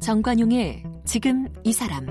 정관용의 0.00 0.82
지금 1.04 1.46
이 1.62 1.72
사람 1.72 2.04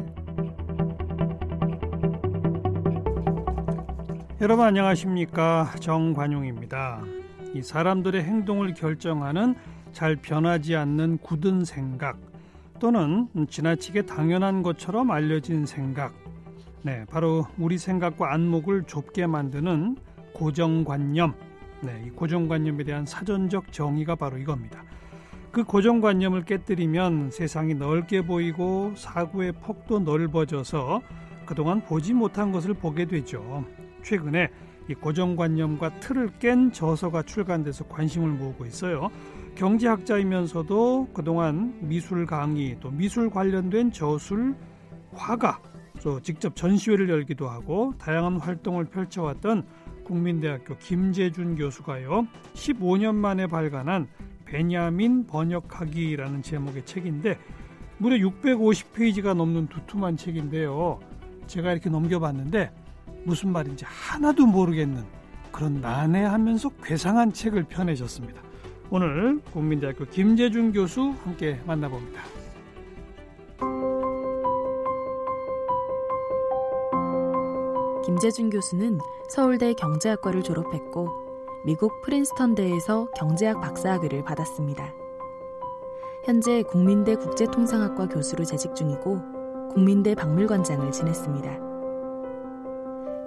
여러분 4.40 4.66
안녕하십니까 4.66 5.74
정관용입니다. 5.82 7.04
이 7.56 7.62
사람들의 7.62 8.24
행동을 8.24 8.74
결정하는 8.74 9.54
잘 9.92 10.16
변하지 10.16 10.78
않는 10.78 11.18
굳은 11.18 11.66
생각 11.66 12.18
또는 12.80 13.28
지나치게 13.50 14.04
당연한 14.04 14.64
것처럼 14.64 15.12
알려진 15.12 15.66
생각 15.66 16.14
네 16.82 17.06
바로 17.10 17.46
우리 17.58 17.78
생각과 17.78 18.34
안목을 18.34 18.84
좁게 18.84 19.28
만드는 19.28 19.98
고정관념 20.34 21.34
네, 21.82 22.04
이 22.06 22.10
고정관념에 22.10 22.84
대한 22.84 23.06
사전적 23.06 23.72
정의가 23.72 24.16
바로 24.16 24.38
이겁니다. 24.38 24.84
그 25.52 25.64
고정관념을 25.64 26.44
깨뜨리면 26.44 27.32
세상이 27.32 27.74
넓게 27.74 28.22
보이고 28.22 28.94
사고의 28.96 29.54
폭도 29.54 30.00
넓어져서 30.00 31.02
그동안 31.46 31.82
보지 31.82 32.14
못한 32.14 32.52
것을 32.52 32.74
보게 32.74 33.06
되죠. 33.06 33.64
최근에 34.04 34.50
이 34.90 34.94
고정관념과 34.94 36.00
틀을 36.00 36.32
깬 36.40 36.72
저서가 36.72 37.24
출간돼서 37.24 37.86
관심을 37.88 38.30
모으고 38.30 38.66
있어요. 38.66 39.10
경제학자이면서도 39.56 41.10
그동안 41.14 41.78
미술 41.82 42.26
강의 42.26 42.78
또 42.80 42.92
미술 42.92 43.30
관련된 43.30 43.92
저술, 43.92 44.56
화가, 45.14 45.60
또 46.04 46.22
직접 46.22 46.56
전시회를 46.56 47.10
열기도 47.10 47.50
하고 47.50 47.94
다양한 47.98 48.38
활동을 48.38 48.86
펼쳐왔던 48.86 49.66
국민대학교 50.06 50.78
김재준 50.78 51.56
교수가요. 51.56 52.28
15년 52.54 53.16
만에 53.16 53.48
발간한 53.48 54.08
베냐민 54.46 55.28
번역하기라는 55.28 56.42
제목의 56.42 56.86
책인데 56.86 57.38
무려 57.98 58.16
650페이지가 58.18 59.36
넘는 59.36 59.68
두툼한 59.68 60.18
책인데요. 60.18 61.00
제가 61.48 61.72
이렇게 61.72 61.90
넘겨봤는데 61.90 62.72
무슨 63.26 63.52
말인지 63.52 63.86
하나도 63.86 64.46
모르겠는 64.46 65.04
그런 65.52 65.82
난해하면서 65.82 66.70
괴상한 66.84 67.34
책을 67.34 67.64
펴내셨습니다. 67.64 68.42
오늘 68.90 69.40
국민대학교 69.52 70.06
김재준 70.06 70.72
교수 70.72 71.14
함께 71.24 71.60
만나봅니다. 71.68 72.39
김재준 78.10 78.50
교수는 78.50 78.98
서울대 79.28 79.72
경제학과를 79.76 80.42
졸업했고 80.42 81.10
미국 81.64 82.02
프린스턴대에서 82.02 83.08
경제학 83.16 83.62
박사학위를 83.62 84.24
받았습니다. 84.24 84.96
현재 86.26 86.64
국민대 86.64 87.14
국제통상학과 87.14 88.08
교수로 88.08 88.46
재직 88.46 88.74
중이고 88.74 89.20
국민대 89.76 90.16
박물관장을 90.16 90.92
지냈습니다. 90.92 91.60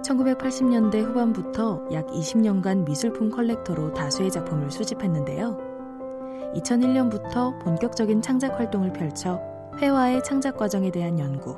1980년대 0.02 1.04
후반부터 1.04 1.84
약 1.92 2.08
20년간 2.08 2.84
미술품 2.84 3.30
컬렉터로 3.30 3.94
다수의 3.94 4.32
작품을 4.32 4.72
수집했는데요. 4.72 5.58
2001년부터 6.56 7.56
본격적인 7.62 8.20
창작 8.20 8.58
활동을 8.58 8.92
펼쳐 8.92 9.40
회화의 9.76 10.24
창작 10.24 10.56
과정에 10.56 10.90
대한 10.90 11.20
연구, 11.20 11.56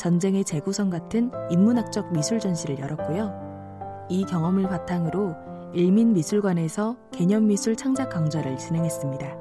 전쟁의 0.00 0.44
재구성 0.44 0.88
같은 0.88 1.30
인문학적 1.50 2.10
미술 2.10 2.40
전시를 2.40 2.78
열었고요. 2.78 4.06
이 4.08 4.24
경험을 4.24 4.62
바탕으로 4.62 5.34
일민미술관에서 5.74 6.96
개념미술 7.12 7.76
창작 7.76 8.08
강좌를 8.08 8.56
진행했습니다. 8.56 9.36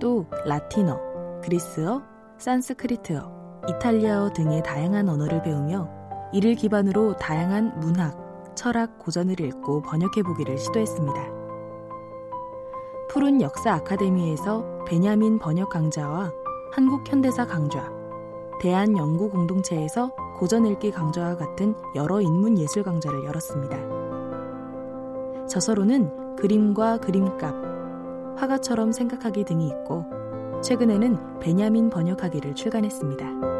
또 0.00 0.26
라틴어, 0.44 1.40
그리스어, 1.40 2.02
산스크리트어, 2.38 3.60
이탈리아어 3.68 4.32
등의 4.32 4.64
다양한 4.64 5.08
언어를 5.08 5.40
배우며 5.40 5.88
이를 6.32 6.56
기반으로 6.56 7.14
다양한 7.14 7.78
문학, 7.78 8.56
철학 8.56 8.98
고전을 8.98 9.40
읽고 9.40 9.82
번역해보기를 9.82 10.58
시도했습니다. 10.58 11.28
푸른 13.08 13.40
역사 13.40 13.74
아카데미에서 13.74 14.84
베냐민 14.84 15.38
번역 15.38 15.70
강좌와 15.70 16.32
한국 16.72 17.08
현대사 17.08 17.46
강좌, 17.46 17.95
대한 18.60 18.96
연구 18.96 19.28
공동체에서 19.30 20.14
고전 20.38 20.66
읽기 20.66 20.90
강좌와 20.90 21.36
같은 21.36 21.74
여러 21.94 22.20
인문 22.20 22.58
예술 22.58 22.82
강좌를 22.82 23.24
열었습니다. 23.24 23.76
저서로는 25.46 26.36
그림과 26.36 26.98
그림값, 26.98 27.54
화가처럼 28.36 28.92
생각하기 28.92 29.44
등이 29.44 29.68
있고 29.68 30.04
최근에는 30.62 31.38
베냐민 31.40 31.90
번역하기를 31.90 32.54
출간했습니다. 32.54 33.56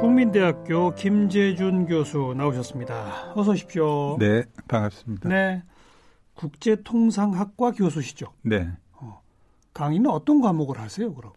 국민대학교 0.00 0.94
김재준 0.94 1.86
교수 1.86 2.34
나오셨습니다. 2.36 3.32
어서 3.34 3.52
오십시오. 3.52 4.16
네, 4.18 4.44
반갑습니다. 4.68 5.28
네. 5.28 5.62
국제통상학과 6.34 7.72
교수시죠? 7.72 8.32
네. 8.42 8.68
어, 9.72 9.78
강의는 9.82 10.10
어떤 10.10 10.40
과목을 10.40 10.78
하세요, 10.78 11.12
그럼? 11.14 11.32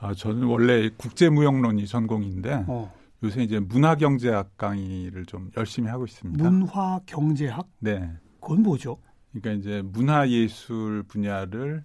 아, 0.00 0.12
저는 0.12 0.44
원래 0.44 0.90
국제무역론이 0.90 1.86
전공인데 1.86 2.64
어. 2.66 2.92
요새 3.22 3.42
이제 3.42 3.58
문화경제학 3.58 4.56
강의를 4.58 5.24
좀 5.24 5.50
열심히 5.56 5.88
하고 5.88 6.04
있습니다. 6.04 6.50
문화경제학? 6.50 7.68
네. 7.78 8.10
그건 8.40 8.62
뭐죠? 8.62 8.98
그러니까 9.32 9.52
이제 9.52 9.82
문화예술 9.82 11.04
분야를 11.04 11.84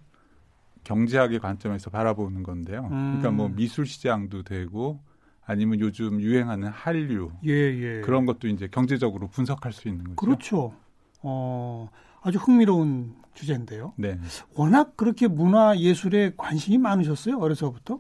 경제학의 0.84 1.40
관점에서 1.40 1.90
바라보는 1.90 2.44
건데요. 2.44 2.82
음. 2.92 3.18
그러니까 3.18 3.32
뭐 3.32 3.50
미술 3.50 3.86
시장도 3.86 4.44
되고 4.44 5.00
아니면 5.46 5.80
요즘 5.80 6.20
유행하는 6.20 6.68
한류 6.70 7.32
예, 7.46 7.52
예. 7.52 8.02
그런 8.02 8.26
것도 8.26 8.48
이제 8.48 8.68
경제적으로 8.68 9.28
분석할 9.28 9.72
수 9.72 9.88
있는 9.88 10.04
거죠. 10.04 10.16
그렇죠. 10.16 10.74
어, 11.22 11.90
아주 12.22 12.38
흥미로운 12.38 13.16
주제인데요. 13.34 13.94
네. 13.96 14.20
워낙 14.56 14.98
그렇게 14.98 15.28
문화 15.28 15.78
예술에 15.78 16.34
관심이 16.36 16.78
많으셨어요 16.78 17.38
어려서부터? 17.38 18.00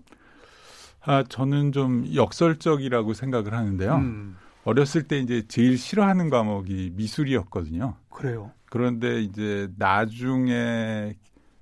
아 1.01 1.23
저는 1.23 1.71
좀 1.71 2.05
역설적이라고 2.13 3.13
생각을 3.13 3.53
하는데요. 3.53 3.95
음. 3.95 4.35
어렸을 4.65 5.03
때 5.03 5.17
이제 5.19 5.43
제일 5.47 5.77
싫어하는 5.77 6.29
과목이 6.29 6.91
미술이었거든요. 6.95 7.95
그래요. 8.09 8.51
그런데 8.65 9.21
이제 9.21 9.69
나중에 9.77 11.15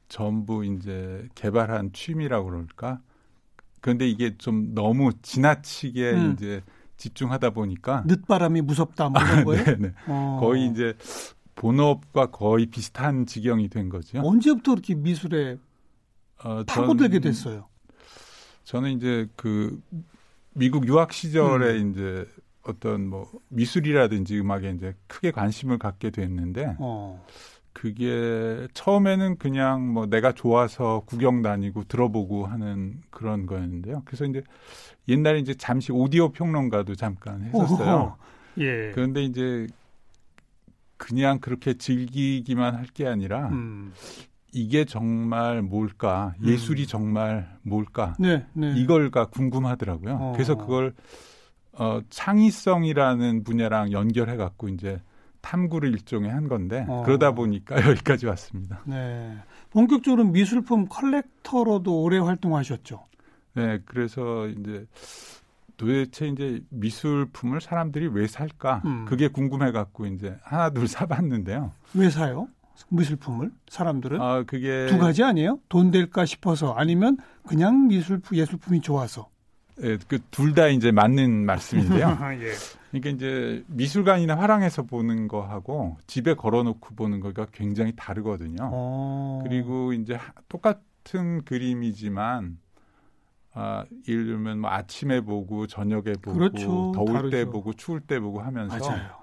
전부 0.09 0.65
이제 0.65 1.27
개발한 1.35 1.91
취미라고 1.93 2.49
그럴까? 2.49 2.99
그런데 3.81 4.07
이게 4.07 4.35
좀 4.37 4.73
너무 4.73 5.11
지나치게 5.21 6.11
음. 6.11 6.33
이제 6.33 6.61
집중하다 6.97 7.51
보니까 7.51 8.03
늦바람이 8.07 8.61
무섭다 8.61 9.09
뭐 9.09 9.21
이런 9.21 9.45
거예요? 9.45 9.63
네, 9.63 9.75
네. 9.77 9.93
어. 10.07 10.39
거의 10.41 10.65
이제 10.65 10.95
본업과 11.57 12.27
거의 12.27 12.67
비슷한 12.67 13.25
지경이 13.25 13.67
된 13.67 13.89
거죠. 13.89 14.19
언제부터 14.19 14.73
이렇게 14.73 14.95
미술에 14.95 15.57
어, 16.43 16.63
파고들게 16.63 17.19
됐어요? 17.19 17.67
저는 18.63 18.91
이제 18.91 19.27
그 19.35 19.81
미국 20.53 20.87
유학 20.87 21.11
시절에 21.11 21.81
음. 21.81 21.91
이제 21.91 22.25
어떤 22.63 23.07
뭐 23.07 23.29
미술이라든지 23.49 24.39
음악에 24.39 24.71
이제 24.71 24.93
크게 25.07 25.31
관심을 25.31 25.79
갖게 25.79 26.11
됐는데 26.11 26.75
어. 26.79 27.25
그게 27.73 28.67
처음에는 28.73 29.37
그냥 29.37 29.93
뭐 29.93 30.05
내가 30.05 30.33
좋아서 30.33 31.03
구경 31.05 31.41
다니고 31.41 31.85
들어보고 31.85 32.45
하는 32.45 33.01
그런 33.09 33.45
거였는데요. 33.45 34.03
그래서 34.05 34.25
이제 34.25 34.43
옛날에 35.07 35.39
이제 35.39 35.53
잠시 35.53 35.91
오디오 35.91 36.29
평론가도 36.29 36.95
잠깐 36.95 37.43
했었어요. 37.43 38.17
예. 38.59 38.91
그런데 38.93 39.23
이제 39.23 39.67
그냥 40.97 41.39
그렇게 41.39 41.75
즐기기만 41.75 42.75
할 42.75 42.87
게 42.93 43.05
아니라 43.07 43.49
음. 43.49 43.91
이게 44.53 44.85
정말 44.85 45.61
뭘까? 45.61 46.33
음. 46.41 46.47
예술이 46.47 46.87
정말 46.87 47.47
뭘까? 47.61 48.15
네, 48.19 48.45
네. 48.53 48.73
이걸가 48.77 49.25
궁금하더라고요. 49.25 50.15
어. 50.15 50.31
그래서 50.33 50.55
그걸 50.55 50.93
어 51.73 51.99
창의성이라는 52.09 53.43
분야랑 53.43 53.91
연결해 53.91 54.35
갖고 54.35 54.67
이제 54.69 55.01
탐구를 55.41 55.89
일종의 55.93 56.31
한 56.31 56.47
건데 56.47 56.85
어. 56.87 57.03
그러다 57.05 57.33
보니까 57.33 57.75
여기까지 57.87 58.25
왔습니다. 58.25 58.81
네. 58.85 59.37
본격적으로 59.69 60.23
미술품 60.25 60.87
컬렉터로도 60.87 62.01
오래 62.01 62.17
활동하셨죠. 62.17 63.05
네, 63.53 63.79
그래서 63.85 64.47
이제 64.47 64.85
도대체 65.77 66.27
이제 66.27 66.61
미술품을 66.69 67.61
사람들이 67.61 68.07
왜 68.07 68.27
살까? 68.27 68.81
음. 68.85 69.05
그게 69.05 69.27
궁금해 69.27 69.71
갖고 69.71 70.05
이제 70.07 70.35
하나 70.43 70.69
둘 70.71 70.87
사봤는데요. 70.87 71.71
왜 71.93 72.09
사요? 72.09 72.47
미술품을 72.89 73.51
사람들은 73.69 74.21
아 74.21 74.43
그게 74.43 74.87
두 74.87 74.97
가지 74.99 75.23
아니에요? 75.23 75.59
돈 75.69 75.89
될까 75.91 76.25
싶어서 76.25 76.73
아니면 76.73 77.17
그냥 77.47 77.87
미술 77.87 78.21
예술품이 78.31 78.81
좋아서. 78.81 79.29
예, 79.83 79.97
그 80.07 80.19
둘 80.31 80.53
다 80.55 80.67
이제 80.67 80.91
맞는 80.91 81.45
말씀인데요. 81.45 82.17
예. 82.41 82.51
그러니까 82.91 83.09
이제 83.11 83.63
미술관이나 83.67 84.35
화廊에서 84.35 84.81
보는 84.83 85.27
거하고 85.27 85.97
집에 86.07 86.33
걸어놓고 86.33 86.95
보는 86.95 87.19
거가 87.19 87.47
굉장히 87.51 87.93
다르거든요. 87.95 88.57
어. 88.73 89.41
그리고 89.43 89.93
이제 89.93 90.17
똑같은 90.49 91.43
그림이지만 91.45 92.57
아, 93.57 93.85
예를 94.07 94.25
들면 94.25 94.59
뭐 94.59 94.69
아침에 94.69 95.21
보고 95.21 95.65
저녁에 95.67 96.13
보고 96.21 96.37
그렇죠. 96.37 96.91
더울 96.95 97.13
다르죠. 97.13 97.29
때 97.31 97.45
보고 97.45 97.73
추울 97.73 98.01
때 98.01 98.19
보고 98.19 98.39
하면서 98.41 98.77
맞아요. 98.77 99.17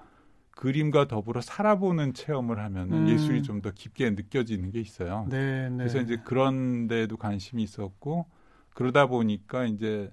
그림과 0.51 1.07
더불어 1.07 1.41
살아보는 1.41 2.13
체험을 2.13 2.59
하면 2.59 2.91
음. 2.91 3.07
예술이 3.09 3.43
좀 3.43 3.61
더 3.61 3.71
깊게 3.71 4.11
느껴지는 4.11 4.71
게 4.71 4.79
있어요. 4.79 5.25
네, 5.29 5.69
네. 5.69 5.77
그래서 5.77 5.99
이제 5.99 6.17
그런 6.23 6.87
데도 6.87 7.17
관심이 7.17 7.63
있었고 7.63 8.25
그러다 8.73 9.07
보니까 9.07 9.65
이제 9.65 10.11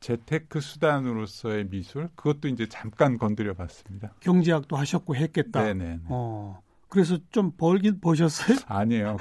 재테크 0.00 0.60
수단으로서의 0.60 1.68
미술 1.68 2.08
그것도 2.16 2.48
이제 2.48 2.66
잠깐 2.66 3.18
건드려 3.18 3.54
봤습니다. 3.54 4.14
경제학도 4.20 4.76
하셨고 4.76 5.14
했겠다. 5.16 5.62
네네. 5.62 6.00
어. 6.06 6.60
그래서 6.90 7.16
좀 7.30 7.52
벌긴 7.56 8.00
버셨어요? 8.00 8.58
아니에요. 8.66 9.16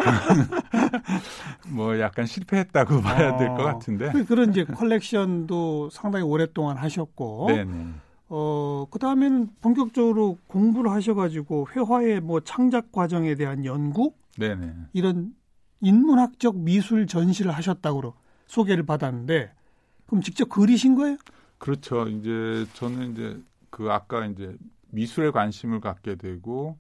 뭐 1.70 1.98
약간 2.00 2.26
실패했다고 2.26 3.02
봐야 3.02 3.38
될것 3.38 3.60
어. 3.60 3.64
같은데. 3.64 4.12
그- 4.12 4.26
그런 4.26 4.50
이제 4.50 4.64
컬렉션도 4.66 5.92
상당히 5.92 6.26
오랫동안 6.26 6.78
하셨고, 6.78 7.46
네네. 7.48 7.94
어, 8.30 8.86
그 8.90 8.98
다음에는 9.00 9.50
본격적으로 9.62 10.40
공부를 10.48 10.92
하셔가지고 10.92 11.70
회화의 11.72 12.22
뭐 12.22 12.40
창작 12.42 12.92
과정에 12.92 13.36
대한 13.36 13.64
연구 13.66 14.14
네네. 14.38 14.74
이런 14.94 15.34
인문학적 15.82 16.58
미술 16.58 17.06
전시를 17.08 17.52
하셨다고 17.52 18.16
소개를 18.48 18.84
받았는데, 18.84 19.52
그럼 20.08 20.22
직접 20.24 20.50
그리신 20.50 20.96
거예요? 20.96 21.18
그렇죠. 21.60 22.08
이제 22.08 22.66
저는 22.74 23.12
이제 23.12 23.40
그 23.70 23.92
아까 23.92 24.26
이제 24.26 24.56
미술에 24.90 25.30
관심을 25.30 25.82
갖게 25.82 26.16
되고 26.16 26.78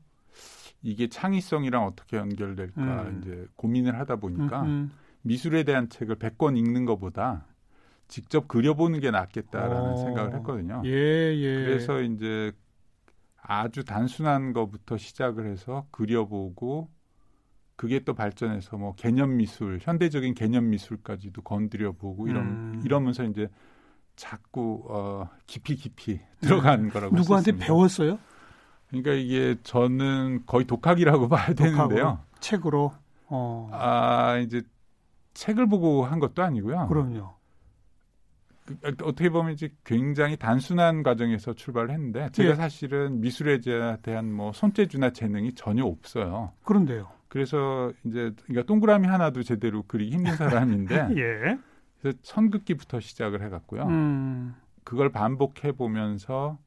이게 0.81 1.07
창의성이랑 1.07 1.85
어떻게 1.85 2.17
연결될까 2.17 2.81
음. 2.81 3.19
이제 3.19 3.47
고민을 3.55 3.99
하다 3.99 4.17
보니까 4.17 4.63
음, 4.63 4.91
미술에 5.21 5.63
대한 5.63 5.89
책을 5.89 6.17
100권 6.17 6.57
읽는 6.57 6.85
것보다 6.85 7.45
직접 8.07 8.47
그려보는 8.47 8.99
게 8.99 9.11
낫겠다라는 9.11 9.93
어. 9.93 9.95
생각을 9.95 10.33
했거든요. 10.35 10.81
예, 10.85 10.89
예. 10.89 11.63
그래서 11.63 12.01
이제 12.01 12.51
아주 13.41 13.83
단순한 13.83 14.53
것부터 14.53 14.97
시작을 14.97 15.47
해서 15.47 15.87
그려보고 15.91 16.89
그게 17.75 17.99
또 17.99 18.13
발전해서 18.13 18.77
뭐 18.77 18.93
개념 18.95 19.37
미술, 19.37 19.79
현대적인 19.81 20.33
개념 20.33 20.69
미술까지도 20.69 21.41
건드려 21.43 21.93
보고 21.93 22.27
이런 22.27 22.45
음. 22.45 22.81
이러면서 22.83 23.23
이제 23.23 23.47
자꾸 24.15 24.83
어 24.89 25.29
깊이 25.47 25.75
깊이 25.75 26.19
들어간 26.41 26.89
거라고 26.89 27.15
네. 27.15 27.21
누구한테 27.21 27.51
했습니다. 27.51 27.65
배웠어요? 27.65 28.19
그러니까 28.89 29.13
이게 29.13 29.56
저는 29.63 30.44
거의 30.45 30.65
독학이라고 30.65 31.30
봐야 31.30 31.53
되는데요. 31.53 32.19
책으로. 32.39 32.91
어. 33.27 33.69
아 33.71 34.38
이제 34.38 34.62
책을 35.33 35.68
보고 35.68 36.06
한 36.06 36.19
것도 36.19 36.44
아니고요. 36.44 36.88
그럼요. 36.88 37.33
그, 38.65 38.77
어떻게 39.03 39.30
보면 39.30 39.53
이제 39.53 39.71
굉장히 39.83 40.36
단순한 40.38 41.03
과정에서 41.03 41.53
출발을 41.53 41.91
했는데 41.91 42.30
제가 42.31 42.51
예. 42.51 42.56
사실은 42.56 43.21
미술에 43.21 43.59
대한 44.01 44.31
뭐 44.31 44.51
손재주나 44.51 45.12
재능이 45.12 45.53
전혀 45.53 45.86
없어요. 45.86 46.53
그런데요. 46.63 47.07
그래서 47.30 47.91
이제 48.06 48.31
그러니까 48.45 48.65
동그라미 48.68 49.07
하나도 49.07 49.44
제대로 49.44 49.83
그리기 49.83 50.12
힘든 50.12 50.36
사람인데 50.36 51.09
예. 51.18 51.59
그래서 52.01 52.18
선긋기부터 52.24 53.00
시작을 53.00 53.44
해갔고요. 53.44 53.83
음. 53.83 54.56
그걸 54.83 55.12
반복해 55.12 55.71
보면서 55.74 56.57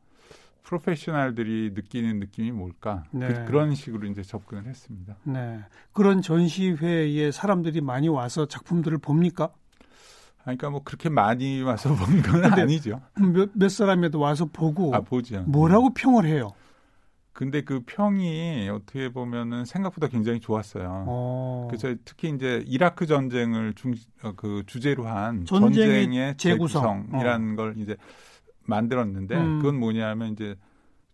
프로페셔널들이 0.63 1.73
느끼는 1.75 2.19
느낌이 2.19 2.53
뭘까 2.53 3.05
네. 3.11 3.29
그, 3.47 3.53
런 3.53 3.75
식으로 3.75 4.07
이제 4.09 4.23
접근을 4.23 4.67
했습니다. 4.67 5.17
네. 5.25 5.61
그런 5.93 6.23
전시회에 6.23 7.31
사람들이 7.31 7.81
많이 7.81 8.09
와서 8.09 8.47
작품들을 8.47 8.99
봅니까? 8.99 9.51
그러니까 10.43 10.71
뭐 10.71 10.83
그렇게 10.83 11.09
많이 11.09 11.63
와서 11.63 11.95
본 11.95 12.23
건 12.23 12.45
아니죠. 12.45 13.01
몇, 13.17 13.51
몇 13.55 13.69
사람에도 13.71 14.19
와서 14.19 14.47
보고 14.47 14.95
아 14.95 15.01
보죠. 15.01 15.43
뭐라고 15.43 15.93
평을 15.95 16.25
해요? 16.27 16.51
근데 17.33 17.63
그 17.63 17.81
평이 17.87 18.69
어떻게 18.69 19.09
보면은 19.09 19.65
생각보다 19.65 20.07
굉장히 20.09 20.39
좋았어요. 20.41 21.05
어. 21.07 21.69
그래서 21.71 21.95
특히 22.05 22.29
이제 22.29 22.63
이라크 22.67 23.07
전쟁을 23.07 23.73
중, 23.73 23.95
어, 24.23 24.33
그 24.37 24.63
주제로 24.67 25.07
한 25.07 25.47
전쟁의 25.47 26.05
전쟁의 26.05 26.37
재구성. 26.37 27.05
재구성이라는 27.07 27.57
걸 27.57 27.75
이제 27.79 27.97
만들었는데 28.65 29.37
음. 29.37 29.59
그건 29.59 29.79
뭐냐면 29.79 30.33
이제 30.33 30.57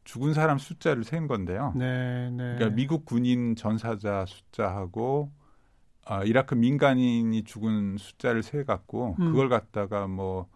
죽은 0.05 0.33
사람 0.33 0.59
숫자를 0.59 1.05
센 1.05 1.27
건데요. 1.27 1.73
네, 1.77 2.31
네. 2.31 2.37
그러니까 2.37 2.71
미국 2.71 3.05
군인 3.05 3.57
전사자 3.57 4.25
숫자하고 4.27 5.31
아, 6.07 6.25
이라크 6.25 6.55
민간인이 6.55 7.45
죽은 7.45 7.99
숫자를 7.99 8.43
세 8.43 8.65
갖고 8.65 9.17
음. 9.21 9.33
그걸 9.33 9.51
갖다가 9.51 10.07
뭐 10.07 10.49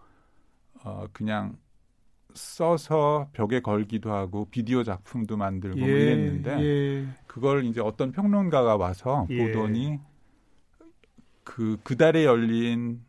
어, 0.82 1.06
그냥 1.12 1.58
써서 2.34 3.28
벽에 3.34 3.60
걸기도 3.60 4.12
하고 4.12 4.46
비디오 4.46 4.82
작품도 4.82 5.36
만들고 5.36 5.78
뭐 5.78 5.86
이랬는데 5.86 6.60
예. 6.62 7.06
그걸 7.26 7.64
이제 7.66 7.82
어떤 7.82 8.12
평론가가 8.12 8.76
와서 8.76 9.26
예. 9.28 9.46
보더니 9.46 10.00
그 11.44 11.76
그달에 11.82 12.24
열린 12.24 13.02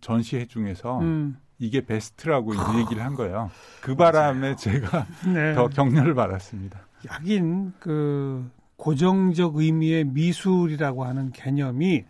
전시회 0.00 0.46
중에서 0.46 1.00
음. 1.00 1.36
이게 1.60 1.84
베스트라고 1.84 2.54
이제 2.54 2.62
얘기를 2.78 3.04
한 3.04 3.14
거예요. 3.14 3.50
그 3.82 3.94
바람에 3.94 4.56
제가 4.56 5.06
네. 5.32 5.54
더 5.54 5.68
격려를 5.68 6.14
받았습니다. 6.14 6.80
하긴 7.06 7.74
그 7.78 8.50
고정적 8.76 9.56
의미의 9.56 10.04
미술이라고 10.04 11.04
하는 11.04 11.30
개념이 11.32 12.04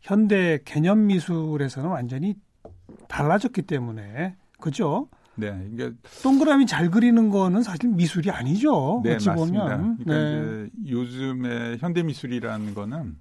현대 0.00 0.58
개념 0.64 1.06
미술에서는 1.06 1.90
완전히 1.90 2.36
달라졌기 3.06 3.62
때문에 3.62 4.34
그죠? 4.58 5.08
네, 5.34 5.68
이게 5.70 5.92
동그라미 6.22 6.64
잘 6.64 6.90
그리는 6.90 7.28
거는 7.28 7.62
사실 7.62 7.90
미술이 7.90 8.30
아니죠. 8.30 9.02
네 9.04 9.16
어찌 9.16 9.28
맞습니다. 9.28 9.64
보면. 9.64 9.98
그러니까 9.98 10.14
네. 10.14 10.68
이제 10.84 10.92
요즘에 10.92 11.76
현대 11.78 12.02
미술이라는 12.02 12.72
거는 12.74 13.16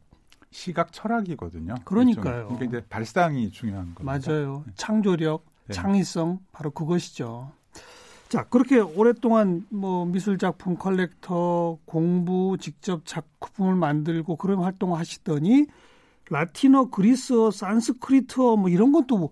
시각 0.51 0.93
철학이거든요. 0.93 1.75
그러니까요. 1.83 2.47
그러니까 2.47 2.65
이제 2.65 2.87
발상이 2.87 3.51
중요한 3.51 3.93
겁니다. 3.93 4.03
맞아요. 4.31 4.63
창조력, 4.75 5.43
네. 5.45 5.54
창의성 5.71 6.39
바로 6.51 6.71
그것이죠. 6.71 7.51
자, 8.27 8.43
그렇게 8.43 8.79
오랫동안 8.79 9.65
뭐 9.69 10.05
미술 10.05 10.37
작품 10.37 10.75
컬렉터 10.77 11.77
공부, 11.85 12.57
직접 12.59 13.05
작품을 13.05 13.75
만들고 13.75 14.35
그런 14.35 14.59
활동을 14.59 14.99
하시더니 14.99 15.67
라틴어, 16.29 16.89
그리스어, 16.89 17.51
산스크리트어 17.51 18.55
뭐 18.55 18.69
이런 18.69 18.91
것도 18.91 19.31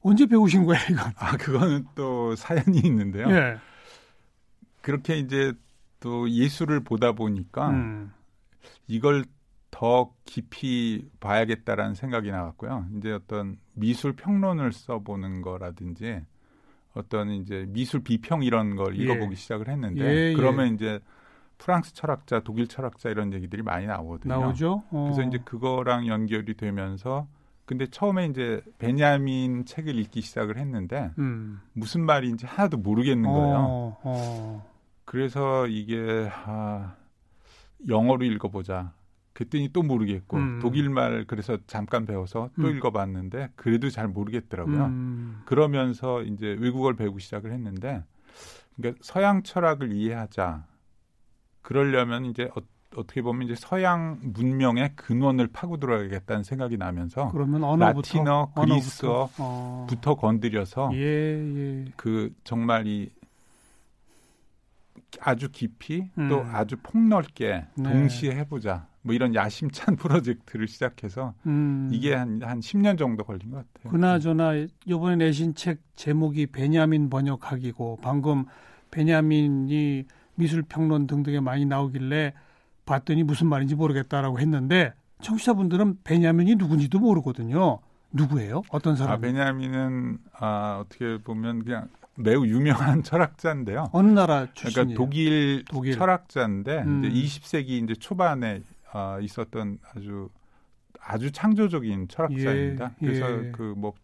언제 0.00 0.26
배우신 0.26 0.64
거예요, 0.64 0.82
이건? 0.90 1.12
아 1.16 1.36
그거는 1.36 1.86
또 1.94 2.34
사연이 2.34 2.78
있는데요. 2.78 3.30
예. 3.30 3.58
그렇게 4.80 5.18
이제 5.18 5.52
또 6.00 6.28
예술을 6.30 6.80
보다 6.80 7.12
보니까 7.12 7.68
음. 7.70 8.12
이걸 8.86 9.24
더 9.70 10.12
깊이 10.24 11.08
봐야겠다라는 11.20 11.94
생각이 11.94 12.30
나왔고요. 12.30 12.86
이제 12.96 13.12
어떤 13.12 13.56
미술 13.74 14.14
평론을 14.14 14.72
써보는 14.72 15.42
거라든지 15.42 16.20
어떤 16.94 17.30
이제 17.30 17.66
미술 17.68 18.02
비평 18.02 18.42
이런 18.42 18.74
걸 18.76 18.98
예. 18.98 19.02
읽어보기 19.02 19.36
시작을 19.36 19.68
했는데 19.68 20.04
예, 20.04 20.30
예. 20.30 20.34
그러면 20.34 20.74
이제 20.74 21.00
프랑스 21.58 21.94
철학자, 21.94 22.40
독일 22.40 22.66
철학자 22.66 23.10
이런 23.10 23.32
얘기들이 23.32 23.62
많이 23.62 23.86
나오거든요. 23.86 24.40
나오죠. 24.40 24.82
어. 24.90 25.10
그래서 25.12 25.28
이제 25.28 25.38
그거랑 25.44 26.08
연결이 26.08 26.54
되면서 26.54 27.28
근데 27.66 27.86
처음에 27.86 28.26
이제 28.26 28.60
베냐민 28.78 29.64
책을 29.64 29.96
읽기 29.96 30.22
시작을 30.22 30.56
했는데 30.58 31.12
음. 31.18 31.60
무슨 31.72 32.04
말인지 32.04 32.46
하나도 32.46 32.78
모르겠는 32.78 33.30
거예요. 33.30 33.56
어, 33.58 34.00
어. 34.02 34.70
그래서 35.04 35.68
이게 35.68 36.28
아, 36.46 36.96
영어로 37.88 38.24
읽어보자. 38.24 38.92
그랬더니 39.40 39.70
또 39.72 39.82
모르겠고 39.82 40.36
음. 40.36 40.58
독일말 40.60 41.24
그래서 41.26 41.56
잠깐 41.66 42.04
배워서 42.04 42.50
또 42.60 42.68
음. 42.68 42.76
읽어봤는데 42.76 43.50
그래도 43.56 43.88
잘 43.88 44.06
모르겠더라고요. 44.06 44.84
음. 44.86 45.42
그러면서 45.46 46.22
이제 46.22 46.56
외국어를 46.58 46.96
배우기 46.96 47.22
시작을 47.22 47.52
했는데 47.52 48.04
그러니까 48.76 49.00
서양 49.02 49.42
철학을 49.42 49.92
이해하자. 49.92 50.66
그러려면 51.62 52.26
이제 52.26 52.50
어, 52.54 52.60
어떻게 52.96 53.22
보면 53.22 53.48
이제 53.48 53.54
서양 53.56 54.18
문명의 54.22 54.94
근원을 54.96 55.48
파고들어야겠다는 55.48 56.42
생각이 56.42 56.76
나면서 56.76 57.30
그러면 57.30 57.64
언어부터 57.64 58.18
라틴어, 58.18 58.52
그리스어부터 58.54 59.42
언어부터. 59.42 60.10
어. 60.12 60.16
건드려서 60.16 60.90
예, 60.94 60.98
예. 60.98 61.84
그 61.96 62.34
정말 62.44 62.86
이 62.86 63.10
아주 65.20 65.50
깊이 65.50 66.10
음. 66.18 66.28
또 66.28 66.44
아주 66.52 66.76
폭넓게 66.82 67.66
네. 67.74 67.82
동시에 67.82 68.32
해보자. 68.32 68.89
뭐 69.02 69.14
이런 69.14 69.34
야심찬 69.34 69.96
프로젝트를 69.96 70.68
시작해서 70.68 71.34
음. 71.46 71.88
이게 71.92 72.14
한, 72.14 72.40
한 72.42 72.60
10년 72.60 72.98
정도 72.98 73.24
걸린 73.24 73.50
것 73.50 73.64
같아요. 73.72 73.90
그나저나 73.92 74.66
이번에 74.84 75.16
내신 75.16 75.54
책 75.54 75.80
제목이 75.96 76.46
베냐민 76.46 77.08
번역하기고 77.08 78.00
방금 78.02 78.44
베냐민이 78.90 80.04
미술평론 80.34 81.06
등등에 81.06 81.40
많이 81.40 81.64
나오길래 81.64 82.34
봤더니 82.84 83.22
무슨 83.22 83.46
말인지 83.46 83.74
모르겠다라고 83.74 84.40
했는데 84.40 84.94
청취자분들은 85.22 85.98
베냐민이 86.02 86.56
누군지도 86.56 86.98
모르거든요. 86.98 87.78
누구예요? 88.12 88.62
어떤 88.70 88.96
사람? 88.96 89.14
아, 89.14 89.18
베냐민은 89.18 90.18
아, 90.38 90.82
어떻게 90.84 91.18
보면 91.18 91.64
그냥 91.64 91.88
매우 92.16 92.44
유명한 92.46 93.02
철학자인데요. 93.04 93.90
어느 93.92 94.10
나라 94.10 94.46
출신이에요? 94.54 94.96
그러니까 94.96 94.98
독일, 94.98 95.64
독일. 95.70 95.94
철학자인데 95.94 96.82
음. 96.82 97.04
이제 97.04 97.40
20세기 97.40 97.84
이제 97.84 97.94
초반에 97.94 98.62
어, 98.92 99.18
있었던 99.20 99.78
아주 99.94 100.28
아주 101.00 101.30
창조적인 101.32 102.08
철학자입니다. 102.08 102.92
예, 103.02 103.06
그래서 103.06 103.44
예. 103.46 103.50
그뭐 103.52 103.94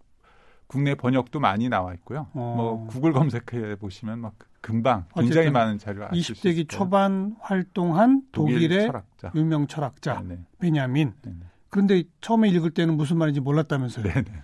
국내 0.66 0.94
번역도 0.94 1.38
많이 1.40 1.68
나와 1.68 1.94
있고요. 1.94 2.28
어. 2.32 2.54
뭐 2.56 2.86
구글 2.88 3.12
검색해 3.12 3.76
보시면 3.76 4.20
막 4.20 4.34
금방 4.60 5.04
굉장히 5.14 5.50
많은 5.50 5.78
자료를 5.78 6.08
20세기 6.08 6.68
초반 6.68 7.36
활동한 7.40 8.22
독일의 8.32 8.68
독일 8.68 8.86
철학자. 8.86 9.32
유명 9.34 9.66
철학자 9.66 10.20
네네. 10.22 10.40
베냐민. 10.58 11.12
네네. 11.22 11.36
그런데 11.68 12.04
처음에 12.20 12.48
읽을 12.48 12.70
때는 12.70 12.96
무슨 12.96 13.18
말인지 13.18 13.40
몰랐다면서요. 13.40 14.04
네네. 14.12 14.42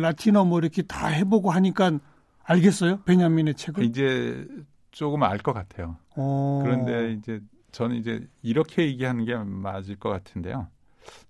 라틴어 0.00 0.44
뭐 0.44 0.58
이렇게 0.58 0.82
다 0.82 1.08
해보고 1.08 1.50
하니까 1.50 1.98
알겠어요? 2.44 3.02
베냐민의 3.02 3.54
책을? 3.54 3.84
이제 3.84 4.46
조금 4.90 5.22
알 5.22 5.38
것 5.38 5.52
같아요. 5.54 5.96
오. 6.16 6.60
그런데 6.62 7.12
이제 7.12 7.40
저는 7.74 7.96
이제 7.96 8.26
이렇게 8.42 8.86
얘기하는 8.86 9.24
게 9.24 9.36
맞을 9.36 9.96
것 9.96 10.08
같은데요. 10.08 10.68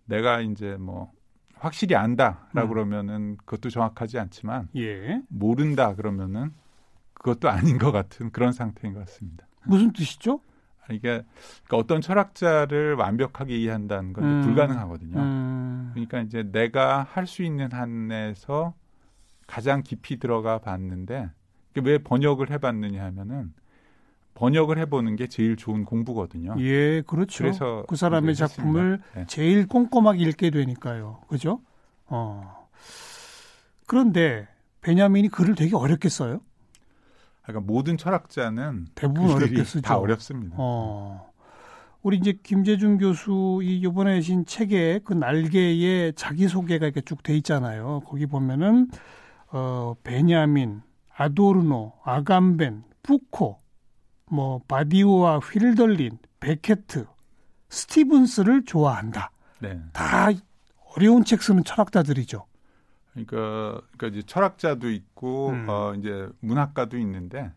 내가 0.05 0.41
이제 0.41 0.77
뭐 0.77 1.11
확실히 1.55 1.97
안다라고 1.97 2.63
음. 2.63 2.69
그러면은 2.69 3.37
그것도 3.39 3.71
정확하지 3.71 4.19
않지만 4.19 4.69
예. 4.77 5.23
모른다 5.29 5.95
그러면은 5.95 6.53
그것도 7.15 7.49
아닌 7.49 7.79
것 7.79 7.91
같은 7.93 8.31
그런 8.31 8.53
상태인 8.53 8.93
것 8.93 9.01
같습니다. 9.01 9.47
무슨 9.65 9.93
뜻이죠? 9.93 10.41
이게 10.91 11.23
그러니까 11.65 11.77
어떤 11.79 12.03
철학자를 12.03 12.95
완벽하게 12.97 13.57
이해한다는 13.57 14.13
건 14.13 14.25
음. 14.25 14.43
불가능하거든요. 14.43 15.19
음. 15.19 15.91
그러니까 15.95 16.21
이제 16.21 16.43
내가 16.53 17.03
할 17.05 17.27
수 17.27 17.43
있는 17.43 17.73
한에서 17.73 18.75
가장 19.47 19.83
깊이 19.83 20.19
들어가 20.19 20.59
봤는데 20.59 21.31
왜 21.83 21.99
번역을 21.99 22.51
해봤느냐 22.51 23.03
하면은 23.03 23.55
번역을 24.35 24.79
해보는 24.79 25.17
게 25.17 25.27
제일 25.29 25.57
좋은 25.57 25.85
공부거든요. 25.85 26.57
예, 26.59 27.03
그렇죠. 27.03 27.45
그래서 27.45 27.85
그 27.89 27.97
사람의 27.97 28.35
작품을 28.35 29.01
네. 29.15 29.25
제일 29.29 29.67
꼼꼼하게 29.67 30.23
읽게 30.25 30.51
되니까요. 30.51 31.21
그죠? 31.29 31.61
어. 32.07 32.69
그런데 33.87 34.49
베냐민이 34.81 35.29
글을 35.29 35.55
되게 35.55 35.77
어렵게 35.77 36.09
써요. 36.09 36.41
그러니까 37.43 37.67
모든 37.73 37.97
철학자는 37.97 38.87
대부분 38.95 39.31
어렵게 39.31 39.65
쓰죠. 39.65 39.83
다 39.83 39.99
어렵습니다. 39.99 40.57
어. 40.59 41.31
우리 42.03 42.19
이제 42.19 42.35
김재준 42.43 42.99
교수 42.99 43.61
이 43.63 43.79
이번에 43.79 44.21
신 44.21 44.45
책에 44.45 45.01
그 45.05 45.15
날개에 45.15 46.13
자기 46.13 46.49
소개가 46.49 46.85
이렇게 46.87 47.01
쭉 47.01 47.23
돼 47.23 47.35
있잖아요. 47.39 48.03
거기 48.07 48.27
보면은 48.27 48.89
어 49.53 49.95
베냐민, 50.03 50.83
아도르노, 51.17 51.93
아감벤, 52.05 52.85
푸코, 53.03 53.59
뭐 54.31 54.61
바디우와 54.69 55.39
휠덜린, 55.39 56.19
베케트, 56.41 57.07
스티븐스를 57.69 58.65
좋아한다. 58.65 59.31
네. 59.61 59.81
다 59.93 60.29
어려운 60.97 61.25
책 61.25 61.43
쓰는 61.43 61.65
철학자들이죠. 61.65 62.45
그러니까 63.13 63.81
그러니까 63.97 64.07
이제 64.09 64.23
철학자도 64.27 64.91
있고 64.91 65.51
음. 65.51 65.67
어 65.69 65.95
이제 65.95 66.29
문학가도 66.41 66.99
있는데 66.99 67.53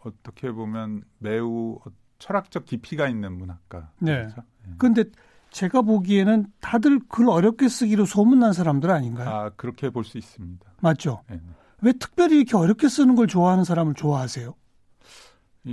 어떻게 0.00 0.52
보면 0.52 1.02
매우 1.18 1.78
철학적 2.18 2.64
깊이가 2.64 3.08
있는 3.08 3.32
문학가. 3.38 3.90
네. 3.98 4.16
그렇죠? 4.18 4.42
네. 4.66 4.74
근데 4.78 5.04
제가 5.50 5.82
보기에는 5.82 6.46
다들 6.60 7.00
글 7.08 7.28
어렵게 7.30 7.68
쓰기로 7.68 8.04
소문난 8.04 8.52
사람들 8.52 8.90
아닌가요? 8.90 9.28
아, 9.28 9.50
그렇게 9.56 9.88
볼 9.90 10.04
수 10.04 10.18
있습니다. 10.18 10.64
맞죠? 10.80 11.22
네. 11.30 11.40
왜 11.80 11.92
특별히 11.92 12.36
이렇게 12.36 12.56
어렵게 12.56 12.88
쓰는 12.88 13.14
걸 13.14 13.26
좋아하는 13.28 13.64
사람을 13.64 13.94
좋아하세요? 13.94 14.54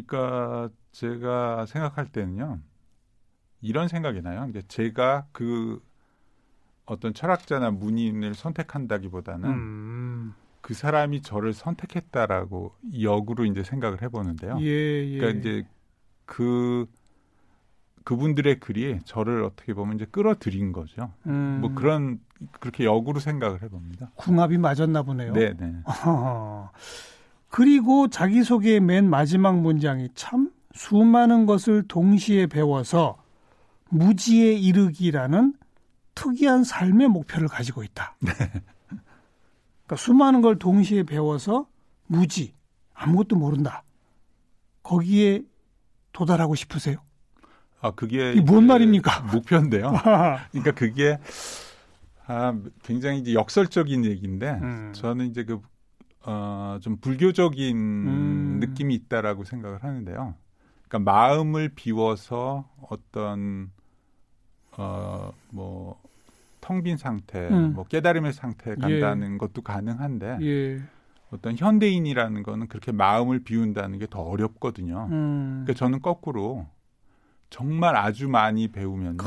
그러니까 0.03 0.69
제가 0.91 1.65
생각할 1.65 2.11
때는요. 2.11 2.59
이런 3.61 3.87
생각이 3.87 4.21
나요. 4.21 4.47
이제 4.49 4.61
제가 4.67 5.27
그 5.31 5.81
어떤 6.85 7.13
철학자나 7.13 7.71
문인을 7.71 8.35
선택한다기보다는 8.35 9.49
음. 9.49 10.33
그 10.61 10.73
사람이 10.73 11.21
저를 11.21 11.53
선택했다라고 11.53 12.73
역으로 13.01 13.45
이제 13.45 13.63
생각을 13.63 14.01
해보는데요. 14.01 14.59
예, 14.61 14.65
예. 14.65 15.17
그러니까 15.17 15.39
이제 15.39 15.67
그 16.25 16.87
그분들의 18.03 18.59
글이 18.59 18.99
저를 19.03 19.43
어떻게 19.43 19.73
보면 19.73 19.95
이제 19.95 20.05
끌어들인 20.05 20.71
거죠. 20.71 21.11
음. 21.25 21.59
뭐 21.61 21.73
그런 21.73 22.19
그렇게 22.59 22.85
역으로 22.85 23.19
생각을 23.19 23.63
해봅니다. 23.63 24.11
궁합이 24.15 24.57
맞았나 24.59 25.01
보네요. 25.03 25.33
네, 25.33 25.53
네. 25.53 25.73
그리고 27.55 28.09
자기소개의 28.09 28.81
맨 28.81 29.09
마지막 29.09 29.61
문장이 29.61 30.09
참 30.13 30.51
수많은 30.73 31.45
것을 31.45 31.87
동시에 31.87 32.47
배워서 32.47 33.15
무지에 33.87 34.51
이르기라는 34.51 35.53
특이한 36.15 36.65
삶의 36.65 37.07
목표를 37.07 37.47
가지고 37.47 37.83
있다. 37.83 38.17
네. 38.19 38.33
그러니까 38.33 39.95
수많은 39.95 40.41
걸 40.41 40.59
동시에 40.59 41.03
배워서 41.03 41.65
무지, 42.07 42.53
아무것도 42.93 43.37
모른다. 43.37 43.85
거기에 44.83 45.41
도달하고 46.11 46.55
싶으세요? 46.55 46.97
아, 47.79 47.91
그게 47.91 48.33
뭔 48.41 48.67
말입니까? 48.67 49.21
목표인데요. 49.31 49.93
그러니까 50.51 50.71
그게 50.73 51.19
아, 52.27 52.53
굉장히 52.83 53.19
이제 53.19 53.33
역설적인 53.33 54.03
얘기인데 54.03 54.59
음. 54.61 54.91
저는 54.93 55.27
이제 55.27 55.45
그 55.45 55.61
어, 56.25 56.79
좀 56.81 56.97
불교적인 56.97 57.77
음. 57.77 58.57
느낌이 58.59 58.93
있다라고 58.95 59.43
생각을 59.43 59.83
하는데요. 59.83 60.35
그러니까 60.87 61.11
마음을 61.11 61.69
비워서 61.75 62.69
어떤 62.89 63.71
어, 64.77 65.31
뭐, 65.51 66.01
텅 66.61 66.83
빈 66.83 66.97
상태, 66.97 67.47
음. 67.49 67.73
뭐, 67.73 67.85
깨달음의 67.85 68.33
상태에 68.33 68.75
간다는 68.75 69.33
예. 69.35 69.37
것도 69.37 69.61
가능한데, 69.61 70.39
예. 70.41 70.81
어떤 71.31 71.55
현대인이라는 71.57 72.43
거는 72.43 72.67
그렇게 72.67 72.91
마음을 72.91 73.43
비운다는 73.43 73.99
게 73.99 74.07
더 74.07 74.21
어렵거든요. 74.21 75.07
음. 75.11 75.63
그러니까 75.65 75.73
저는 75.73 76.01
거꾸로 76.01 76.67
정말 77.49 77.95
아주 77.95 78.27
많이 78.29 78.67
배우면요. 78.67 79.23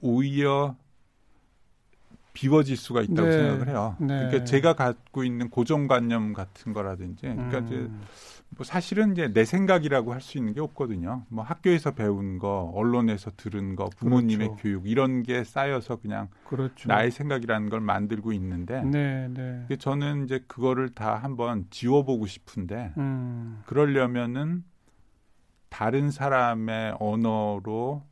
오히려 0.00 0.76
비워질 2.40 2.78
수가 2.78 3.02
있다고 3.02 3.28
네. 3.28 3.32
생각을 3.32 3.68
해요. 3.68 3.96
네. 4.00 4.06
그러니까 4.06 4.44
제가 4.44 4.72
갖고 4.72 5.24
있는 5.24 5.50
고정관념 5.50 6.32
같은 6.32 6.72
거라든지, 6.72 7.26
그러니까 7.26 7.58
음. 7.58 7.66
이제 7.66 7.90
뭐 8.56 8.64
사실은 8.64 9.12
이제 9.12 9.30
내 9.30 9.44
생각이라고 9.44 10.14
할 10.14 10.22
수 10.22 10.38
있는 10.38 10.54
게 10.54 10.60
없거든요. 10.62 11.26
뭐 11.28 11.44
학교에서 11.44 11.90
배운 11.90 12.38
거, 12.38 12.72
언론에서 12.74 13.32
들은 13.36 13.76
거, 13.76 13.90
부모님의 13.94 14.48
그렇죠. 14.48 14.62
교육 14.62 14.88
이런 14.88 15.22
게 15.22 15.44
쌓여서 15.44 15.96
그냥 15.96 16.28
그렇죠. 16.46 16.88
나의 16.88 17.10
생각이라는 17.10 17.68
걸 17.68 17.80
만들고 17.80 18.32
있는데, 18.32 18.84
네, 18.84 19.28
네. 19.28 19.66
저는 19.76 20.24
이제 20.24 20.42
그거를 20.48 20.88
다 20.94 21.16
한번 21.16 21.66
지워보고 21.68 22.26
싶은데, 22.26 22.94
음. 22.96 23.60
그러려면은 23.66 24.64
다른 25.68 26.10
사람의 26.10 26.96
언어로 26.98 28.02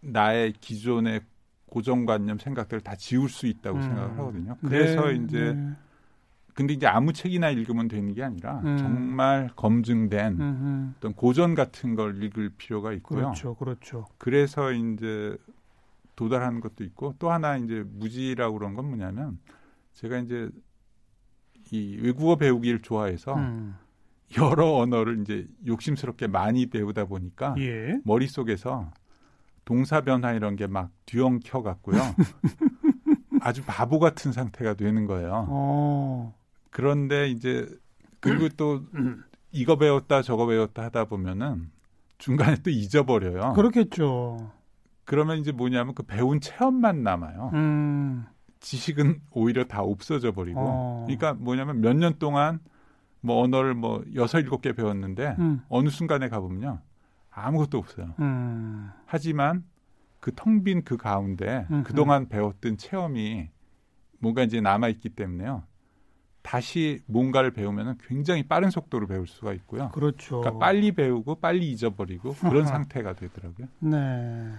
나의 0.00 0.52
기존의 0.54 1.20
고정관념 1.68 2.38
생각들을 2.38 2.80
다 2.80 2.96
지울 2.96 3.28
수 3.28 3.46
있다고 3.46 3.78
음. 3.78 3.82
생각을 3.82 4.10
하거든요. 4.18 4.56
그래서 4.60 5.06
네, 5.08 5.14
이제 5.14 5.52
네. 5.54 5.72
근데 6.54 6.74
이제 6.74 6.88
아무 6.88 7.12
책이나 7.12 7.50
읽으면 7.50 7.86
되는 7.86 8.12
게 8.14 8.24
아니라 8.24 8.60
음. 8.64 8.78
정말 8.78 9.48
검증된 9.54 10.40
음흠. 10.40 10.92
어떤 10.96 11.14
고전 11.14 11.54
같은 11.54 11.94
걸 11.94 12.20
읽을 12.20 12.50
필요가 12.56 12.92
있고요. 12.94 13.20
그렇죠, 13.20 13.54
그렇죠. 13.54 14.06
그래서 14.18 14.72
이제 14.72 15.36
도달하는 16.16 16.60
것도 16.60 16.82
있고 16.82 17.14
또 17.20 17.30
하나 17.30 17.56
이제 17.56 17.84
무지라고 17.86 18.58
그런 18.58 18.74
건 18.74 18.86
뭐냐면 18.88 19.38
제가 19.92 20.18
이제 20.18 20.48
이 21.70 21.96
외국어 22.00 22.34
배우기를 22.34 22.82
좋아해서 22.82 23.36
음. 23.36 23.76
여러 24.36 24.72
언어를 24.74 25.20
이제 25.20 25.46
욕심스럽게 25.64 26.26
많이 26.26 26.66
배우다 26.66 27.04
보니까 27.04 27.54
예. 27.58 28.00
머릿속에서 28.04 28.90
동사 29.68 30.00
변화 30.00 30.32
이런 30.32 30.56
게 30.56 30.66
막 30.66 30.90
뒤엉켜 31.04 31.60
갖고요. 31.62 32.00
아주 33.42 33.62
바보 33.66 33.98
같은 33.98 34.32
상태가 34.32 34.72
되는 34.72 35.06
거예요. 35.06 35.44
어. 35.50 36.34
그런데 36.70 37.28
이제 37.28 37.68
그리고 38.20 38.48
또 38.56 38.82
이거 39.52 39.76
배웠다 39.76 40.22
저거 40.22 40.46
배웠다 40.46 40.84
하다 40.84 41.04
보면은 41.04 41.70
중간에 42.16 42.56
또 42.62 42.70
잊어버려요. 42.70 43.52
그렇겠죠. 43.52 44.50
그러면 45.04 45.36
이제 45.38 45.52
뭐냐면 45.52 45.94
그 45.94 46.02
배운 46.02 46.40
체험만 46.40 47.02
남아요. 47.02 47.50
음. 47.52 48.24
지식은 48.60 49.20
오히려 49.32 49.64
다 49.64 49.82
없어져 49.82 50.32
버리고. 50.32 50.60
어. 50.60 51.02
그러니까 51.06 51.34
뭐냐면 51.34 51.80
몇 51.82 51.92
년 51.94 52.14
동안 52.18 52.58
뭐 53.20 53.42
언어를 53.42 53.74
뭐 53.74 54.02
여섯 54.14 54.40
일곱 54.40 54.62
개 54.62 54.72
배웠는데 54.72 55.36
음. 55.38 55.60
어느 55.68 55.90
순간에 55.90 56.28
가보면요 56.30 56.80
아무것도 57.46 57.78
없어요. 57.78 58.14
음. 58.20 58.90
하지만 59.06 59.64
그 60.20 60.32
텅 60.34 60.64
빈 60.64 60.82
그 60.84 60.96
가운데 60.96 61.66
음흠. 61.70 61.84
그동안 61.84 62.28
배웠던 62.28 62.76
체험이 62.76 63.50
뭔가 64.18 64.42
이제 64.42 64.60
남아 64.60 64.88
있기 64.88 65.10
때문에요. 65.10 65.62
다시 66.42 67.00
뭔가를 67.06 67.52
배우면 67.52 67.98
굉장히 68.06 68.42
빠른 68.42 68.70
속도로 68.70 69.06
배울 69.06 69.26
수가 69.26 69.52
있고요. 69.54 69.90
그렇죠. 69.90 70.40
그러니까 70.40 70.58
빨리 70.64 70.92
배우고 70.92 71.36
빨리 71.36 71.70
잊어버리고 71.70 72.32
그런 72.34 72.64
상태가 72.66 73.14
되더라고요. 73.14 73.68
네. 73.80 74.52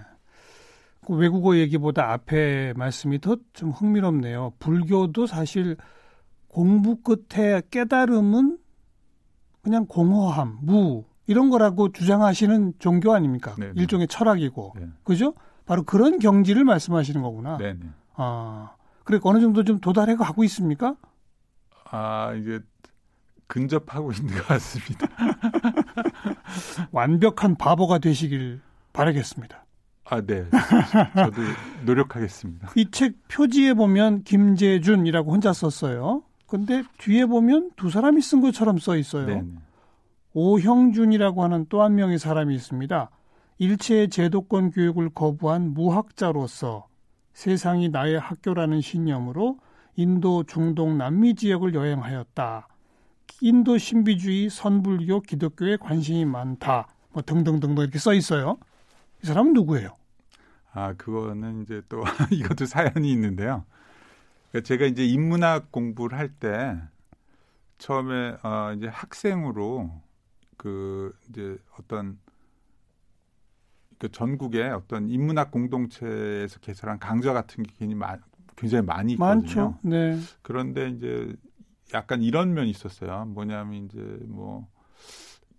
그 1.05 1.15
외국어 1.15 1.55
얘기보다 1.57 2.11
앞에 2.13 2.73
말씀이 2.75 3.19
더 3.19 3.37
좀 3.53 3.71
흥미롭네요. 3.71 4.53
불교도 4.59 5.25
사실 5.27 5.77
공부 6.47 6.97
끝에 7.01 7.61
깨달음은 7.71 8.59
그냥 9.61 9.85
공허함, 9.87 10.59
무 10.61 11.05
이런 11.29 11.49
거라고 11.51 11.91
주장하시는 11.91 12.73
종교 12.79 13.13
아닙니까? 13.13 13.53
네네. 13.55 13.73
네. 13.75 13.81
일종의 13.81 14.07
철학이고, 14.07 14.73
네. 14.75 14.87
그죠? 15.03 15.35
바로 15.67 15.83
그런 15.83 16.17
경지를 16.17 16.63
말씀하시는 16.63 17.21
거구나. 17.21 17.57
네. 17.57 17.73
네. 17.73 17.87
아, 18.15 18.71
그래 19.03 19.19
어느 19.23 19.39
정도 19.39 19.63
좀 19.63 19.79
도달해 19.79 20.15
가고 20.15 20.43
있습니까? 20.45 20.95
아 21.91 22.33
이제 22.33 22.59
근접하고 23.45 24.11
있는 24.11 24.33
것 24.33 24.47
같습니다. 24.47 25.07
완벽한 26.91 27.55
바보가 27.55 27.99
되시길 27.99 28.61
바라겠습니다. 28.93 29.65
아, 30.05 30.21
네. 30.21 30.45
저도 31.15 31.41
노력하겠습니다. 31.85 32.69
이 32.75 32.89
책 32.91 33.15
표지에 33.27 33.75
보면 33.75 34.23
김재준이라고 34.23 35.31
혼자 35.31 35.53
썼어요. 35.53 36.23
근데 36.47 36.81
뒤에 36.97 37.27
보면 37.27 37.69
두 37.75 37.91
사람이 37.91 38.19
쓴 38.21 38.41
것처럼 38.41 38.79
써 38.79 38.97
있어요. 38.97 39.27
네 39.27 39.43
오형준이라고 40.33 41.43
하는 41.43 41.65
또 41.69 41.81
한 41.81 41.95
명의 41.95 42.19
사람이 42.19 42.53
있습니다. 42.55 43.09
일체의 43.57 44.09
제도권 44.09 44.71
교육을 44.71 45.09
거부한 45.09 45.73
무학자로서 45.73 46.87
세상이 47.33 47.89
나의 47.89 48.19
학교라는 48.19 48.81
신념으로 48.81 49.57
인도, 49.95 50.43
중동, 50.43 50.97
남미 50.97 51.35
지역을 51.35 51.73
여행하였다. 51.73 52.67
인도 53.41 53.77
신비주의, 53.77 54.49
선불교, 54.49 55.21
기독교에 55.21 55.77
관심이 55.77 56.25
많다. 56.25 56.87
뭐 57.11 57.21
등등등등 57.23 57.81
이렇게 57.81 57.99
써 57.99 58.13
있어요. 58.13 58.57
이 59.23 59.27
사람은 59.27 59.53
누구예요? 59.53 59.89
아, 60.71 60.93
그거는 60.93 61.63
이제 61.63 61.81
또 61.89 62.03
이것도 62.31 62.65
사연이 62.65 63.11
있는데요. 63.11 63.65
그러니까 64.51 64.67
제가 64.67 64.85
이제 64.85 65.05
인문학 65.05 65.71
공부를 65.71 66.17
할 66.17 66.29
때 66.39 66.77
처음에 67.77 68.35
어 68.43 68.73
이제 68.77 68.87
학생으로 68.87 69.91
그 70.59 71.15
이제 71.29 71.57
어떤 71.79 72.19
그 73.97 74.11
전국의 74.11 74.71
어떤 74.71 75.09
인문학 75.09 75.51
공동체에서 75.51 76.59
개설한 76.59 76.99
강좌 76.99 77.31
같은 77.31 77.63
게 77.63 77.73
굉장히, 77.77 77.95
마, 77.95 78.17
굉장히 78.57 78.85
많이 78.85 79.13
있거든요. 79.13 79.35
많죠. 79.35 79.79
네. 79.83 80.19
그런데 80.41 80.89
이제 80.89 81.33
약간 81.93 82.21
이런 82.21 82.53
면이 82.53 82.69
있었어요. 82.69 83.23
뭐냐면 83.25 83.85
이제 83.85 83.99
뭐 84.27 84.67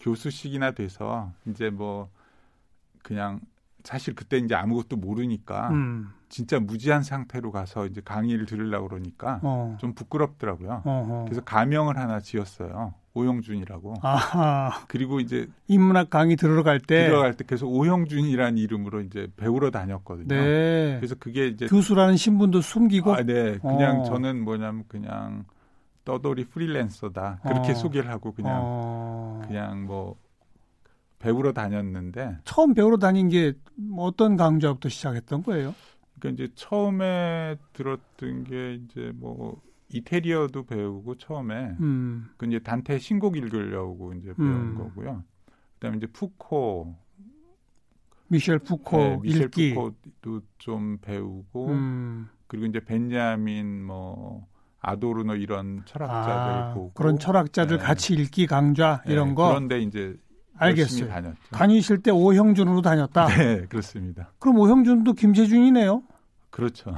교수식이나 0.00 0.72
돼서 0.72 1.32
이제 1.46 1.70
뭐 1.70 2.10
그냥 3.02 3.40
사실 3.82 4.14
그때 4.14 4.36
이제 4.36 4.54
아무것도 4.54 4.96
모르니까 4.96 5.70
음. 5.70 6.10
진짜 6.28 6.60
무지한 6.60 7.02
상태로 7.02 7.52
가서 7.52 7.86
이제 7.86 8.02
강의를 8.02 8.44
들으려고 8.44 8.88
그러니까 8.88 9.40
어. 9.42 9.78
좀 9.80 9.94
부끄럽더라고요. 9.94 10.82
어허. 10.84 11.24
그래서 11.24 11.40
가명을 11.40 11.96
하나 11.96 12.20
지었어요. 12.20 12.92
오영준이라고. 13.14 13.94
아하. 14.02 14.84
그리고 14.88 15.20
이제 15.20 15.48
인문학 15.66 16.10
강의 16.10 16.36
들어갈 16.36 16.78
때 16.78 17.06
들어갈 17.06 17.34
때 17.34 17.44
계속 17.46 17.68
오영준이라는 17.68 18.58
이름으로 18.58 19.00
이제 19.00 19.28
배우러 19.36 19.70
다녔거든요. 19.70 20.28
네. 20.28 20.96
그래서 20.98 21.16
그게 21.18 21.48
이제 21.48 21.66
교수라는 21.66 22.16
신분도 22.16 22.60
숨기고 22.60 23.12
아, 23.12 23.22
네. 23.22 23.58
그냥 23.58 24.02
어. 24.02 24.04
저는 24.04 24.44
뭐냐면 24.44 24.84
그냥 24.86 25.44
떠돌이 26.04 26.44
프리랜서다. 26.46 27.40
그렇게 27.42 27.72
어. 27.72 27.74
소개를 27.74 28.10
하고 28.10 28.32
그냥 28.32 28.60
어. 28.62 29.42
그냥 29.46 29.86
뭐 29.86 30.16
배우러 31.18 31.52
다녔는데 31.52 32.38
처음 32.44 32.74
배우러 32.74 32.96
다닌 32.96 33.28
게 33.28 33.52
어떤 33.96 34.36
강좌부터 34.36 34.88
시작했던 34.88 35.42
거예요? 35.42 35.74
그러니까 36.18 36.44
이제 36.44 36.52
처음에 36.54 37.56
들었던 37.72 38.44
게 38.44 38.74
이제 38.74 39.12
뭐 39.14 39.60
이태리어도 39.92 40.64
배우고 40.64 41.16
처음에 41.16 41.76
음. 41.80 42.28
그 42.36 42.46
이제 42.46 42.58
단테 42.58 42.98
신곡 42.98 43.36
읽으려고 43.36 44.12
이제 44.14 44.32
배운 44.34 44.50
음. 44.50 44.74
거고요. 44.76 45.24
그다음에 45.74 45.96
이제 45.96 46.06
푸코 46.06 46.96
미셸 48.28 48.60
푸코 48.60 48.96
네, 48.98 49.18
미셸 49.22 49.42
읽기. 49.42 49.74
푸코도 49.74 50.40
좀 50.58 50.98
배우고 50.98 51.68
음. 51.68 52.28
그리고 52.46 52.66
이제 52.66 52.80
벤자민 52.80 53.84
뭐 53.84 54.46
아도르노 54.80 55.34
이런 55.36 55.82
철학자들 55.84 56.52
아, 56.52 56.74
보고 56.74 56.92
그런 56.94 57.18
철학자들 57.18 57.78
네. 57.78 57.82
같이 57.82 58.14
읽기 58.14 58.46
강좌 58.46 59.02
이런 59.06 59.30
네, 59.30 59.34
거 59.34 59.48
그런데 59.48 59.80
이제 59.80 60.16
알겠어요. 60.56 61.08
다녔죠. 61.08 61.36
다니실 61.50 62.02
때 62.02 62.10
오형준으로 62.10 62.82
다녔다. 62.82 63.26
네, 63.28 63.66
그렇습니다. 63.66 64.30
그럼 64.38 64.58
오형준도 64.58 65.14
김재준이네요. 65.14 66.02
그렇죠. 66.50 66.94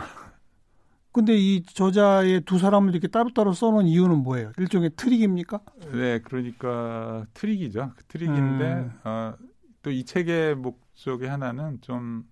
근데 1.13 1.37
이 1.37 1.63
저자의 1.63 2.41
두 2.41 2.59
사람을 2.59 2.93
이렇게 2.93 3.07
따로따로 3.07 3.53
써놓은 3.53 3.87
이유는 3.87 4.23
뭐예요? 4.23 4.53
일종의 4.57 4.93
트릭입니까? 4.97 5.61
네, 5.93 6.21
그러니까 6.21 7.27
트릭이죠. 7.35 7.93
그 7.97 8.05
트릭인데 8.05 8.65
음. 8.65 8.93
어, 9.05 9.35
또이 9.83 10.05
책의 10.05 10.57
목적의 10.57 11.29
하나는 11.29 11.81
좀 11.83 12.25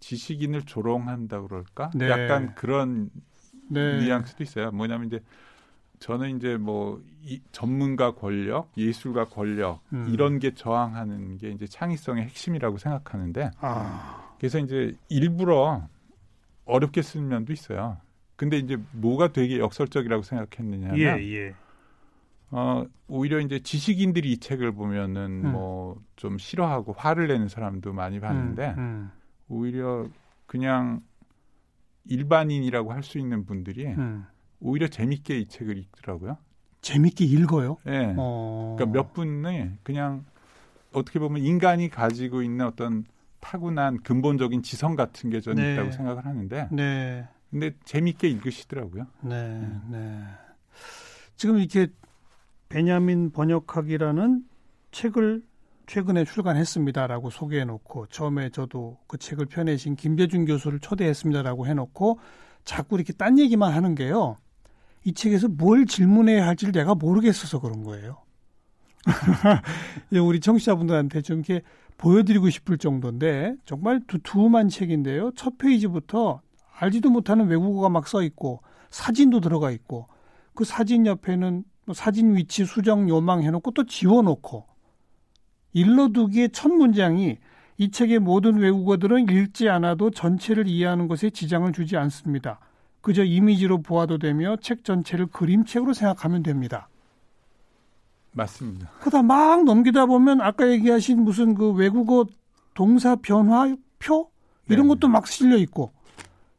지식인을 0.00 0.62
조롱한다 0.62 1.42
그럴까? 1.42 1.90
네. 1.94 2.08
약간 2.08 2.54
그런 2.54 3.10
네. 3.68 4.00
뉘앙스도 4.00 4.42
있어요. 4.42 4.70
뭐냐면 4.72 5.06
이제 5.06 5.20
저는 5.98 6.36
이제 6.36 6.56
뭐 6.56 7.00
이, 7.22 7.40
전문가 7.52 8.14
권력, 8.14 8.72
예술가 8.76 9.26
권력 9.26 9.80
음. 9.92 10.08
이런 10.08 10.38
게 10.38 10.54
저항하는 10.54 11.38
게 11.38 11.50
이제 11.50 11.66
창의성의 11.66 12.24
핵심이라고 12.24 12.78
생각하는데 12.78 13.50
아. 13.60 14.34
그래서 14.38 14.58
이제 14.58 14.96
일부러 15.08 15.86
어렵게 16.64 17.02
쓰는 17.02 17.28
면도 17.28 17.52
있어요. 17.52 17.98
근데 18.36 18.58
이제 18.58 18.76
뭐가 18.92 19.32
되게 19.32 19.58
역설적이라고 19.58 20.22
생각했느냐면 20.22 20.98
예, 20.98 21.22
예. 21.22 21.54
어, 22.50 22.84
오히려 23.08 23.40
이제 23.40 23.60
지식인들이 23.60 24.32
이 24.32 24.38
책을 24.38 24.72
보면은 24.72 25.44
음. 25.44 25.52
뭐좀 25.52 26.38
싫어하고 26.38 26.92
화를 26.92 27.28
내는 27.28 27.48
사람도 27.48 27.92
많이 27.92 28.20
봤는데 28.20 28.74
음, 28.76 28.78
음. 28.78 29.10
오히려 29.48 30.06
그냥 30.46 31.02
일반인이라고 32.04 32.92
할 32.92 33.02
수 33.02 33.18
있는 33.18 33.44
분들이 33.44 33.86
음. 33.86 34.26
오히려 34.60 34.88
재밌게 34.88 35.38
이 35.38 35.46
책을 35.46 35.78
읽더라고요. 35.78 36.36
재밌게 36.82 37.24
읽어요? 37.24 37.78
네. 37.84 38.14
어... 38.18 38.74
그러니까 38.76 38.98
몇 38.98 39.12
분이 39.12 39.70
그냥 39.82 40.24
어떻게 40.92 41.18
보면 41.18 41.42
인간이 41.42 41.88
가지고 41.88 42.42
있는 42.42 42.66
어떤 42.66 43.04
타고난 43.42 43.98
근본적인 44.02 44.62
지성 44.62 44.96
같은 44.96 45.28
게 45.28 45.40
저는 45.40 45.62
네. 45.62 45.74
있다고 45.74 45.90
생각을 45.90 46.24
하는데. 46.24 46.68
네. 46.70 47.28
근데 47.50 47.72
재밌게 47.84 48.28
읽으시더라고요. 48.28 49.06
네. 49.20 49.58
네. 49.58 49.80
네. 49.90 50.24
지금 51.36 51.58
이렇게 51.58 51.88
베냐민 52.70 53.30
번역학이라는 53.32 54.44
책을 54.92 55.42
최근에 55.86 56.24
출간했습니다라고 56.24 57.30
소개해 57.30 57.64
놓고 57.64 58.06
처음에 58.06 58.48
저도 58.50 58.98
그 59.08 59.18
책을 59.18 59.46
펴내신 59.46 59.96
김재준 59.96 60.46
교수를 60.46 60.78
초대했습니다라고 60.78 61.66
해 61.66 61.74
놓고 61.74 62.20
자꾸 62.64 62.94
이렇게 62.94 63.12
딴 63.12 63.38
얘기만 63.38 63.74
하는 63.74 63.94
게요. 63.94 64.36
이 65.04 65.12
책에서 65.12 65.48
뭘 65.48 65.84
질문해야 65.84 66.46
할지를 66.46 66.72
내가 66.72 66.94
모르겠어서 66.94 67.60
그런 67.60 67.82
거예요. 67.82 68.22
우리 70.12 70.38
청취자분들한테 70.38 71.22
좀 71.22 71.38
이렇게 71.38 71.62
보여드리고 71.98 72.50
싶을 72.50 72.78
정도인데 72.78 73.56
정말 73.64 74.00
두툼한 74.06 74.68
책인데요. 74.68 75.32
첫 75.36 75.58
페이지부터 75.58 76.40
알지도 76.78 77.10
못하는 77.10 77.46
외국어가 77.46 77.88
막 77.88 78.08
써 78.08 78.22
있고 78.22 78.60
사진도 78.90 79.40
들어가 79.40 79.70
있고 79.70 80.08
그 80.54 80.64
사진 80.64 81.06
옆에는 81.06 81.64
뭐 81.86 81.94
사진 81.94 82.36
위치 82.36 82.64
수정 82.64 83.08
요망 83.08 83.42
해놓고 83.42 83.70
또 83.72 83.84
지워놓고 83.86 84.66
일러 85.72 86.08
두기의 86.08 86.50
첫 86.52 86.68
문장이 86.70 87.38
이 87.78 87.90
책의 87.90 88.18
모든 88.18 88.58
외국어들은 88.58 89.28
읽지 89.30 89.68
않아도 89.68 90.10
전체를 90.10 90.68
이해하는 90.68 91.08
것에 91.08 91.30
지장을 91.30 91.72
주지 91.72 91.96
않습니다. 91.96 92.60
그저 93.00 93.24
이미지로 93.24 93.82
보아도 93.82 94.18
되며 94.18 94.56
책 94.60 94.84
전체를 94.84 95.26
그림책으로 95.26 95.92
생각하면 95.92 96.42
됩니다. 96.42 96.88
맞습니다. 98.32 98.90
그러다 99.00 99.22
막 99.22 99.64
넘기다 99.64 100.06
보면 100.06 100.40
아까 100.40 100.68
얘기하신 100.68 101.22
무슨 101.22 101.54
그 101.54 101.70
외국어 101.72 102.26
동사 102.74 103.16
변화 103.16 103.74
표 103.98 104.30
이런 104.68 104.86
네. 104.86 104.94
것도 104.94 105.08
막 105.08 105.26
실려 105.26 105.56
있고 105.58 105.92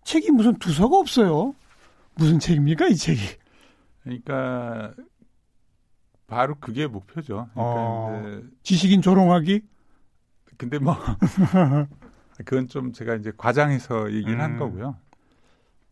책이 0.03 0.31
무슨 0.31 0.57
두서가 0.59 0.97
없어요. 0.97 1.55
무슨 2.15 2.39
책입니까 2.39 2.87
이 2.87 2.95
책이? 2.95 3.21
그러니까 4.03 4.93
바로 6.27 6.55
그게 6.59 6.87
목표죠. 6.87 7.49
그러니까 7.53 7.53
어, 7.55 8.41
지식인 8.61 9.01
조롱하기? 9.01 9.61
근데 10.57 10.77
뭐 10.77 10.95
그건 12.45 12.67
좀 12.67 12.93
제가 12.93 13.15
이제 13.15 13.31
과장해서 13.35 14.11
얘기를 14.11 14.35
음. 14.35 14.41
한 14.41 14.57
거고요. 14.57 14.97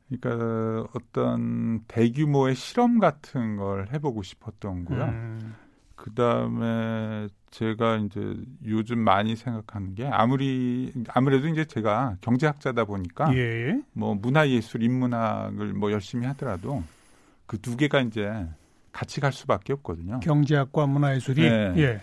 그러니까 0.10 0.88
어떤 0.94 1.84
대규모의 1.88 2.56
실험 2.56 3.00
같은 3.00 3.56
걸 3.56 3.90
해보고 3.94 4.24
싶었던 4.24 4.86
거요. 4.86 5.06
음. 5.06 5.56
그 6.02 6.12
다음에 6.16 7.28
제가 7.52 7.98
이제 7.98 8.36
요즘 8.66 8.98
많이 8.98 9.36
생각하는 9.36 9.94
게 9.94 10.08
아무리 10.08 10.92
아무래도 11.10 11.48
이제 11.48 11.64
제가 11.66 12.18
경제학자다 12.22 12.86
보니까 12.86 13.32
예. 13.38 13.80
뭐 13.94 14.16
문화예술, 14.16 14.82
인문학을 14.82 15.74
뭐 15.74 15.92
열심히 15.92 16.26
하더라도 16.26 16.84
그 17.46 17.60
두 17.60 17.78
개가 17.78 18.02
이제 18.02 18.48
같이 18.92 19.22
갈 19.22 19.32
수밖에 19.32 19.74
없거든요. 19.74 20.22
경제학과 20.22 20.88
문화예술이. 20.88 21.42
네. 21.42 21.74
예. 21.78 22.02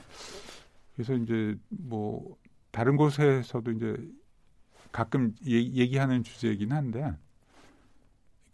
그래서 0.95 1.15
이제 1.15 1.57
뭐 1.69 2.37
다른 2.71 2.97
곳에서도 2.97 3.73
이제 3.73 3.97
가끔 4.93 5.35
얘기 5.45 5.97
하는 5.97 6.23
주제이긴 6.23 6.71
한데 6.71 7.13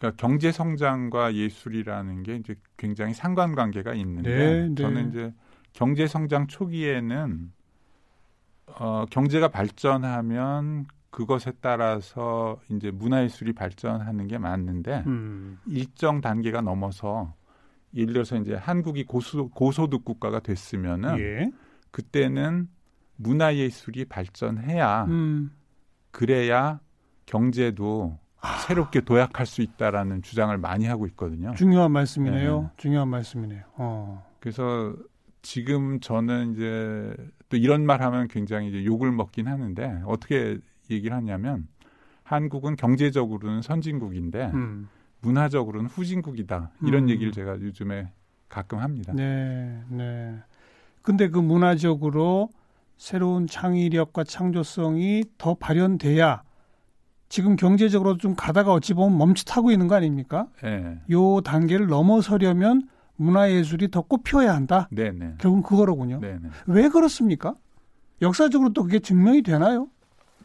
그러니까 0.04 0.16
경제 0.18 0.52
성장과 0.52 1.34
예술이라는 1.34 2.22
게 2.24 2.36
이제 2.36 2.54
굉장히 2.76 3.14
상관관계가 3.14 3.94
있는데 3.94 4.36
네, 4.36 4.68
네. 4.68 4.74
저는 4.74 5.08
이제 5.08 5.32
경제 5.72 6.06
성장 6.06 6.46
초기에는 6.46 7.50
어 8.78 9.06
경제가 9.10 9.48
발전하면 9.48 10.86
그것에 11.10 11.52
따라서 11.60 12.60
이제 12.70 12.90
문화예술이 12.90 13.54
발전하는 13.54 14.26
게 14.26 14.36
맞는데 14.36 15.04
음. 15.06 15.58
일정 15.66 16.20
단계가 16.20 16.60
넘어서 16.60 17.34
예를 17.94 18.12
들어서 18.12 18.36
이제 18.36 18.54
한국이 18.54 19.04
고소, 19.04 19.48
고소득 19.50 20.04
국가가 20.04 20.40
됐으면은 20.40 21.18
예. 21.18 21.50
그때는 21.92 22.68
문화예술이 23.16 24.06
발전해야 24.06 25.04
음. 25.04 25.52
그래야 26.10 26.80
경제도 27.26 28.18
아. 28.44 28.58
새롭게 28.58 29.00
도약할 29.00 29.46
수 29.46 29.62
있다라는 29.62 30.22
주장을 30.22 30.56
많이 30.58 30.84
하고 30.86 31.06
있거든요. 31.08 31.54
중요한 31.54 31.90
말씀이네요. 31.92 32.60
네. 32.60 32.68
중요한 32.76 33.08
말씀이네요. 33.08 33.62
어. 33.76 34.24
그래서 34.38 34.94
지금 35.40 35.98
저는 36.00 36.52
이제 36.52 37.14
또 37.48 37.56
이런 37.56 37.86
말 37.86 38.02
하면 38.02 38.28
굉장히 38.28 38.68
이제 38.68 38.84
욕을 38.84 39.12
먹긴 39.12 39.48
하는데 39.48 40.02
어떻게 40.04 40.58
얘기를 40.90 41.16
하냐면 41.16 41.66
한국은 42.22 42.76
경제적으로는 42.76 43.62
선진국인데 43.62 44.50
음. 44.52 44.88
문화적으로는 45.20 45.88
후진국이다. 45.88 46.70
이런 46.82 47.04
음. 47.04 47.08
얘기를 47.08 47.32
제가 47.32 47.52
요즘에 47.60 48.12
가끔 48.50 48.78
합니다. 48.78 49.12
네, 49.14 49.82
네. 49.88 50.34
근데 51.00 51.28
그 51.28 51.38
문화적으로 51.38 52.50
새로운 52.98 53.46
창의력과 53.46 54.24
창조성이 54.24 55.24
더 55.38 55.54
발현돼야 55.54 56.42
지금 57.28 57.56
경제적으로 57.56 58.16
좀 58.16 58.34
가다가 58.36 58.72
어찌 58.72 58.94
보면 58.94 59.16
멈칫하고 59.18 59.70
있는 59.70 59.88
거 59.88 59.94
아닙니까? 59.96 60.48
네. 60.62 61.00
요 61.10 61.40
단계를 61.40 61.86
넘어서려면 61.86 62.88
문화예술이 63.16 63.90
더 63.90 64.02
꽃피워야 64.02 64.54
한다. 64.54 64.88
네네. 64.90 65.12
네. 65.12 65.34
결국은 65.38 65.62
그거로군요. 65.62 66.20
네네. 66.20 66.38
네. 66.42 66.48
왜 66.66 66.88
그렇습니까? 66.88 67.54
역사적으로 68.22 68.72
또 68.72 68.82
그게 68.82 68.98
증명이 68.98 69.42
되나요? 69.42 69.88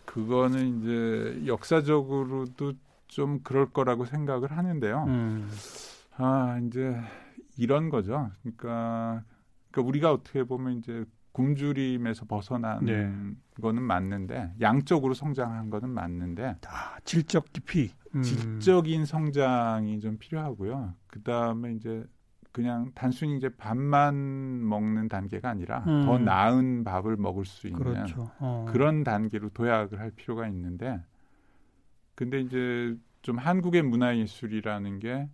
그거는 0.06 0.80
이제 0.80 1.44
역사적으로도 1.46 2.74
좀 3.08 3.40
그럴 3.44 3.70
거라고 3.72 4.06
생각을 4.06 4.52
하는데요. 4.52 5.06
음. 5.08 5.50
아 6.18 6.60
이제 6.66 6.96
이런 7.58 7.90
거죠. 7.90 8.32
그러니까, 8.42 9.24
그러니까 9.72 9.88
우리가 9.88 10.12
어떻게 10.12 10.44
보면 10.44 10.78
이제 10.78 11.06
굶주림에서 11.40 12.26
벗어난 12.26 12.84
네. 12.84 13.10
거는 13.62 13.82
맞는데 13.82 14.56
양적으로 14.60 15.14
성장한 15.14 15.70
거는 15.70 15.90
맞는데 15.90 16.58
아, 16.68 16.98
질적 17.06 17.54
깊이 17.54 17.92
음. 18.14 18.22
질적인 18.22 19.06
성장이 19.06 20.02
좀 20.02 20.18
필요하고요. 20.18 20.96
그 21.08 21.24
다음에 21.24 21.74
이제 21.74 22.04
그냥 22.52 22.92
단순히 22.94 23.38
이제 23.38 23.48
밥만 23.48 24.68
먹는 24.68 25.08
단계가 25.08 25.50
아니라 25.50 25.86
음. 25.88 26.02
더 26.04 26.18
나은 26.18 26.84
밥을 26.84 27.16
먹을 27.16 27.46
수 27.46 27.68
있는 27.68 27.82
그렇죠. 27.82 28.32
어. 28.40 28.66
그런 28.68 29.06
단계로 29.06 29.50
도약을 29.50 29.98
할 30.00 30.12
필요가 30.12 30.46
있는데 30.48 31.02
근데 32.16 32.42
이제 32.42 32.98
좀 33.22 33.38
한국의 33.38 33.84
문화 33.84 34.18
예술이라는 34.18 35.00
게 35.00 35.30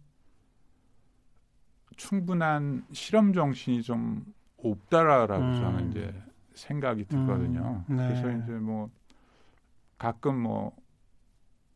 충분한 1.95 2.85
실험 2.91 3.33
정신이 3.33 3.81
좀 3.81 4.34
없다라고 4.71 5.43
음. 5.43 5.55
저는 5.55 5.89
이제 5.89 6.13
생각이 6.53 7.05
들거든요. 7.05 7.83
음. 7.89 7.95
네. 7.95 8.07
그래서 8.07 8.31
이제 8.31 8.51
뭐 8.53 8.89
가끔 9.97 10.39
뭐 10.39 10.75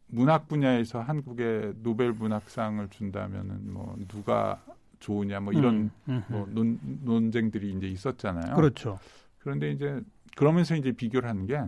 문학 0.08 0.48
분야에서 0.48 1.02
한국에 1.02 1.74
노벨 1.78 2.14
문학상을 2.14 2.88
준다면은 2.90 3.72
뭐 3.72 3.96
누가 4.08 4.62
좋으냐 5.00 5.40
뭐 5.40 5.54
이런 5.54 5.92
음. 6.08 6.24
뭐 6.28 6.48
논, 6.50 6.80
논쟁들이 7.04 7.72
이제 7.74 7.88
있었잖아요. 7.88 8.56
그렇죠. 8.56 9.00
그런데 9.40 9.72
이제 9.72 10.02
그러면서 10.36 10.76
이제 10.76 10.92
비교를 10.92 11.30
하는 11.30 11.46
게 11.46 11.62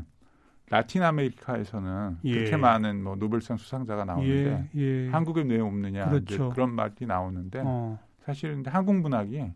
라틴 0.70 1.04
아메리카에서는 1.04 2.20
예. 2.24 2.34
그렇게 2.34 2.56
많은 2.58 3.04
뭐 3.04 3.16
노벨상 3.16 3.58
수상자가 3.58 4.06
나오는데 4.06 4.70
예. 4.76 4.82
예. 4.82 5.10
한국에 5.10 5.42
왜 5.42 5.60
없느냐 5.60 6.10
그렇죠. 6.10 6.50
그런 6.50 6.74
말이 6.74 6.94
나오는데 7.06 7.62
어. 7.66 8.00
사실 8.24 8.64
한국 8.66 8.96
문학이 8.96 9.52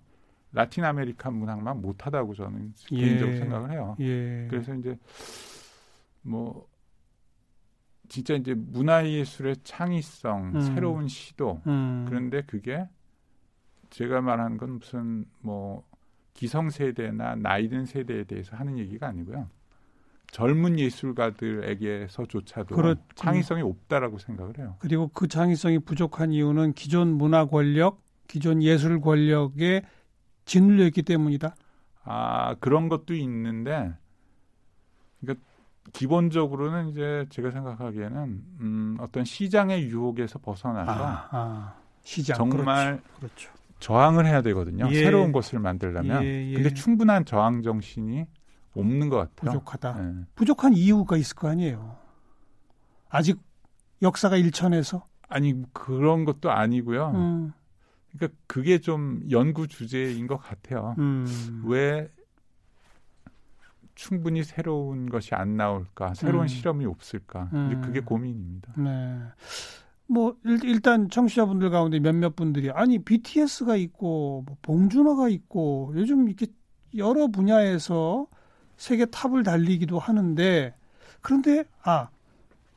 라틴 0.55 0.85
아메리카 0.85 1.29
문학만 1.29 1.81
못하다고 1.81 2.33
저는 2.33 2.73
예. 2.93 2.97
개인적으로 2.97 3.37
생각을 3.37 3.71
해요. 3.71 3.97
예. 3.99 4.47
그래서 4.49 4.73
이제 4.73 4.97
뭐 6.21 6.65
진짜 8.07 8.35
이제 8.35 8.53
문화예술의 8.53 9.57
창의성, 9.63 10.53
음. 10.55 10.61
새로운 10.61 11.09
시도 11.09 11.61
음. 11.67 12.05
그런데 12.07 12.41
그게 12.43 12.87
제가 13.89 14.21
말하는 14.21 14.55
건 14.57 14.79
무슨 14.79 15.25
뭐 15.41 15.83
기성세대나 16.33 17.35
나이든 17.35 17.85
세대에 17.85 18.23
대해서 18.23 18.55
하는 18.55 18.77
얘기가 18.77 19.07
아니고요. 19.07 19.49
젊은 20.31 20.79
예술가들에게서조차도 20.79 22.75
그렇 22.75 22.95
창의성이 23.15 23.61
없다라고 23.61 24.19
생각을 24.19 24.57
해요. 24.57 24.77
그리고 24.79 25.09
그 25.13 25.27
창의성이 25.27 25.79
부족한 25.79 26.31
이유는 26.31 26.73
기존 26.73 27.09
문화 27.09 27.45
권력, 27.45 28.01
기존 28.27 28.63
예술 28.63 29.01
권력의 29.01 29.83
짓눌려 30.45 30.85
있기 30.85 31.03
때문이다. 31.03 31.55
아 32.03 32.55
그런 32.59 32.87
것도 32.89 33.13
있는데, 33.15 33.93
그러니까 35.19 35.43
기본적으로는 35.93 36.89
이제 36.89 37.25
제가 37.29 37.51
생각하기에는 37.51 38.43
음, 38.61 38.97
어떤 38.99 39.25
시장의 39.25 39.83
유혹에서 39.85 40.39
벗어나서 40.39 40.91
아, 40.91 41.27
아, 41.31 41.75
시장 42.03 42.37
정말 42.37 43.01
그렇죠. 43.17 43.49
그렇죠. 43.49 43.49
저항을 43.79 44.25
해야 44.25 44.41
되거든요. 44.41 44.87
예. 44.89 44.95
새로운 44.95 45.31
것을 45.31 45.59
만들려면. 45.59 46.23
예, 46.23 46.49
예. 46.51 46.53
근데 46.53 46.73
충분한 46.73 47.25
저항 47.25 47.61
정신이 47.61 48.25
없는 48.75 49.09
것 49.09 49.17
같아요. 49.17 49.59
부족하다. 49.59 49.97
예. 49.99 50.25
부족한 50.35 50.73
이유가 50.73 51.17
있을 51.17 51.35
거 51.35 51.49
아니에요. 51.49 51.97
아직 53.09 53.39
역사가 54.01 54.37
일천해서 54.37 55.07
아니 55.27 55.61
그런 55.73 56.25
것도 56.25 56.51
아니고요. 56.51 57.11
음. 57.11 57.53
그러니까 58.17 58.37
그게 58.47 58.79
좀 58.79 59.21
연구 59.31 59.67
주제인 59.67 60.27
것 60.27 60.37
같아요. 60.37 60.95
음. 60.99 61.63
왜 61.65 62.09
충분히 63.95 64.43
새로운 64.43 65.09
것이 65.09 65.33
안 65.35 65.55
나올까, 65.55 66.13
새로운 66.13 66.43
음. 66.43 66.47
실험이 66.47 66.85
없을까, 66.85 67.49
음. 67.53 67.81
그게 67.83 68.01
고민입니다. 68.01 68.73
네. 68.77 69.21
뭐 70.07 70.35
일, 70.43 70.81
단 70.81 71.09
청취자분들 71.09 71.69
가운데 71.71 71.99
몇몇 71.99 72.35
분들이 72.35 72.69
아니 72.69 72.99
BTS가 72.99 73.75
있고 73.75 74.43
뭐 74.45 74.57
봉준호가 74.61 75.29
있고 75.29 75.93
요즘 75.95 76.27
이렇게 76.27 76.47
여러 76.95 77.27
분야에서 77.27 78.27
세계 78.77 79.05
탑을 79.05 79.43
달리기도 79.43 79.97
하는데 79.97 80.75
그런데 81.21 81.63
아 81.81 82.09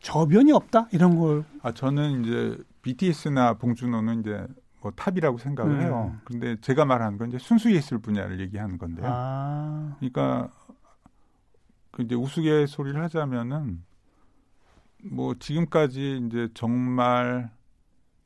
저변이 0.01 0.53
없다 0.53 0.89
이런 0.93 1.19
걸. 1.19 1.45
아 1.63 1.73
저는 1.73 2.25
이제 2.25 2.57
BTS나 2.83 3.55
봉준호는 3.55 4.21
이제 4.21 4.47
뭐 4.81 4.93
top이라고 4.93 5.39
생각을 5.39 5.77
음. 5.77 5.81
해요. 5.81 6.17
그런데 6.25 6.57
제가 6.61 6.85
말하는 6.85 7.19
건 7.19 7.29
이제 7.29 7.39
순수 7.39 7.73
예술 7.73 7.99
분야를 7.99 8.41
얘기하는 8.41 8.79
건데요. 8.79 9.07
아. 9.09 9.97
그러니까 9.99 10.51
그 11.91 12.03
이제 12.03 12.15
우스갯소리를 12.15 13.01
하자면은 13.03 13.83
뭐 15.05 15.35
지금까지 15.39 16.23
이제 16.27 16.49
정말 16.55 17.51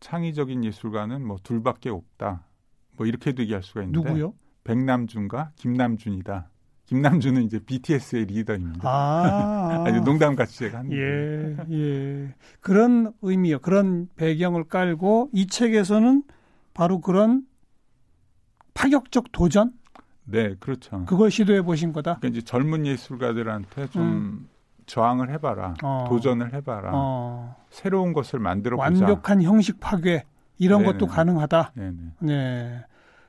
창의적인 0.01 0.65
예술가는 0.65 1.25
뭐 1.25 1.39
둘밖에 1.43 1.91
없다. 1.91 2.45
뭐 2.97 3.07
이렇게도 3.07 3.43
얘기할 3.43 3.63
수가 3.63 3.83
있는데 3.83 4.09
누구요? 4.09 4.35
백남준과 4.65 5.53
김남준이다. 5.57 6.49
김남주는 6.87 7.43
이제 7.45 7.59
BTS의 7.59 8.27
리더입니다. 8.27 8.81
아, 8.87 9.85
아니 9.87 10.01
농담 10.01 10.37
같이 10.37 10.59
제가 10.59 10.81
한 10.81 10.93
예, 10.93 11.57
예. 11.71 12.35
그런 12.61 13.13
의미요. 13.23 13.61
그런 13.61 14.09
배경을 14.17 14.65
깔고 14.65 15.31
이 15.33 15.47
책에서는 15.47 16.23
바로 16.75 17.01
그런 17.01 17.43
파격적 18.75 19.33
도전? 19.33 19.73
네, 20.25 20.55
그렇죠. 20.61 21.05
그걸 21.07 21.31
시도해 21.31 21.63
보신 21.63 21.93
거다. 21.93 22.17
그러니까 22.19 22.29
이제 22.29 22.45
젊은 22.45 22.87
예술가들한테 22.87 23.89
좀 23.89 24.03
음. 24.03 24.49
저항을 24.87 25.31
해봐라, 25.31 25.75
어. 25.83 26.07
도전을 26.09 26.53
해봐라, 26.55 26.91
어. 26.93 27.57
새로운 27.71 28.13
것을 28.13 28.39
만들어 28.39 28.77
보자. 28.77 28.85
완벽한 28.87 29.43
형식 29.43 29.81
파괴 29.81 30.25
이런 30.59 30.83
네네. 30.83 30.93
것도 30.93 31.07
가능하다. 31.07 31.73
네네. 31.75 31.97
네. 32.21 32.85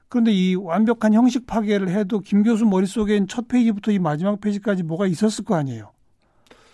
그런데 0.07 0.31
이 0.31 0.55
완벽한 0.55 1.13
형식 1.13 1.47
파괴를 1.47 1.89
해도 1.89 2.19
김 2.19 2.43
교수 2.43 2.65
머릿속엔 2.65 3.27
첫 3.27 3.47
페이지부터 3.47 3.91
이 3.91 3.97
마지막 3.97 4.39
페이지까지 4.39 4.83
뭐가 4.83 5.07
있었을 5.07 5.43
거 5.43 5.55
아니에요? 5.55 5.91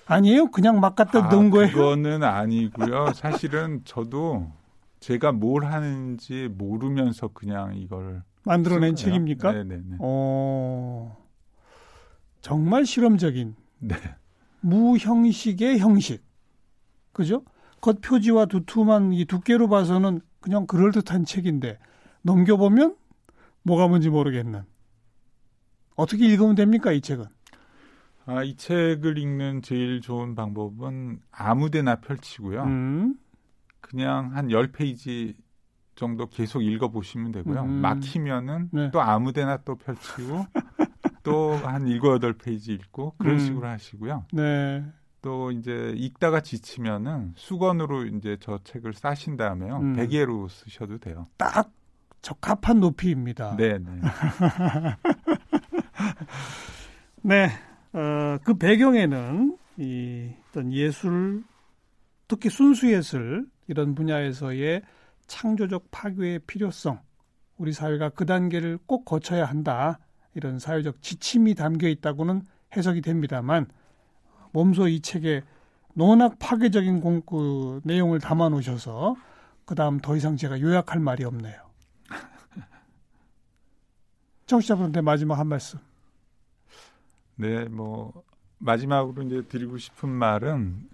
아니에요? 0.06 0.52
그냥 0.52 0.80
막 0.80 0.96
갖다 0.96 1.26
아, 1.26 1.30
넣은 1.30 1.50
거예요? 1.50 1.72
그거는 1.72 2.24
아니고요. 2.24 3.14
사실은 3.14 3.82
저도 3.86 4.52
제가 5.00 5.32
뭘 5.32 5.66
하는지 5.66 6.50
모르면서 6.52 7.30
그냥 7.30 7.76
이걸 7.78 8.24
만들어낸 8.44 8.96
책입니까? 8.96 9.52
네네네. 9.52 9.98
어, 10.00 11.18
정말 12.42 12.86
실험적인 12.86 13.56
네. 13.80 13.96
무형식의 14.62 15.80
형식. 15.80 16.24
그죠? 17.12 17.44
겉표지와 17.82 18.46
두툼한 18.46 19.14
이 19.14 19.26
두께로 19.26 19.70
봐서는 19.70 20.22
그냥 20.42 20.68
그럴 20.68 20.92
듯한 20.92 21.26
책인데 21.26 21.80
넘겨보면 22.22 22.96
뭐가 23.64 23.88
뭔지 23.88 24.10
모르겠는. 24.10 24.64
어떻게 25.96 26.26
읽으면 26.26 26.56
됩니까, 26.56 26.92
이 26.92 27.02
책은? 27.02 27.26
아, 28.26 28.44
이 28.44 28.56
책을 28.56 29.18
읽는 29.18 29.62
제일 29.62 30.02
좋은 30.02 30.36
방법은 30.36 31.20
아무데나 31.32 31.96
펼치고요. 31.96 32.64
음. 32.64 33.16
그냥 33.82 34.36
한 34.36 34.48
10페이지 34.50 35.36
정도 35.96 36.28
계속 36.28 36.64
읽어보시면 36.64 37.32
되고요. 37.34 37.62
음. 37.64 37.82
막히면은 37.82 38.70
네. 38.72 38.92
또 38.92 39.02
아무 39.02 39.34
데나 39.34 39.58
또 39.58 39.76
펼치고 39.76 40.46
또 41.24 41.60
한 41.64 41.86
7, 41.86 42.00
8페이지 42.00 42.70
읽고 42.70 43.16
그런 43.18 43.36
음. 43.36 43.40
식으로 43.40 43.68
하시고요. 43.68 44.26
네. 44.32 44.86
또 45.22 45.52
이제 45.52 45.94
읽다가 45.98 46.40
지치면은 46.40 47.34
수건으로 47.36 48.06
이제 48.06 48.38
저 48.40 48.58
책을 48.64 48.94
싸신 48.94 49.36
다음에요. 49.36 49.78
음. 49.78 49.94
베개로 49.96 50.48
쓰셔도 50.48 50.98
돼요. 50.98 51.28
딱 51.38 51.72
적합한 52.22 52.80
높이입니다. 52.80 53.56
네, 53.58 53.78
네. 53.78 53.92
네. 57.22 57.50
어, 57.92 58.38
그 58.44 58.58
배경에는 58.58 59.58
이 59.78 60.30
어떤 60.50 60.72
예술 60.72 61.44
특히 62.28 62.50
순수 62.50 62.92
예술 62.92 63.48
이런 63.70 63.94
분야에서의 63.94 64.82
창조적 65.28 65.92
파괴의 65.92 66.40
필요성, 66.48 67.00
우리 67.58 67.72
사회가 67.72 68.10
그 68.10 68.26
단계를 68.26 68.80
꼭 68.88 69.06
거쳐야 69.06 69.46
한다. 69.46 70.00
이런 70.34 70.58
사회적 70.58 71.04
지침이 71.04 71.54
담겨 71.54 71.88
있다고는 71.88 72.42
해석이 72.76 73.02
됩니다만 73.02 73.68
몸소 74.54 74.88
이 74.88 75.02
책에 75.02 75.44
논학 75.94 76.40
파괴적인 76.40 77.00
공, 77.00 77.22
그 77.22 77.80
내용을 77.84 78.20
담아 78.20 78.50
놓으셔서 78.50 79.16
그 79.66 79.76
다음 79.76 80.00
더 80.00 80.16
이상 80.16 80.36
제가 80.36 80.62
요약할 80.62 81.00
말이 81.00 81.24
없네요. 81.24 81.62
청취자분한테 84.48 85.02
마지막 85.02 85.38
한 85.38 85.46
말씀. 85.46 85.78
네, 87.36 87.66
뭐 87.66 88.24
마지막으로 88.58 89.22
이제 89.24 89.44
드리고 89.48 89.78
싶은 89.78 90.10
말은 90.10 90.90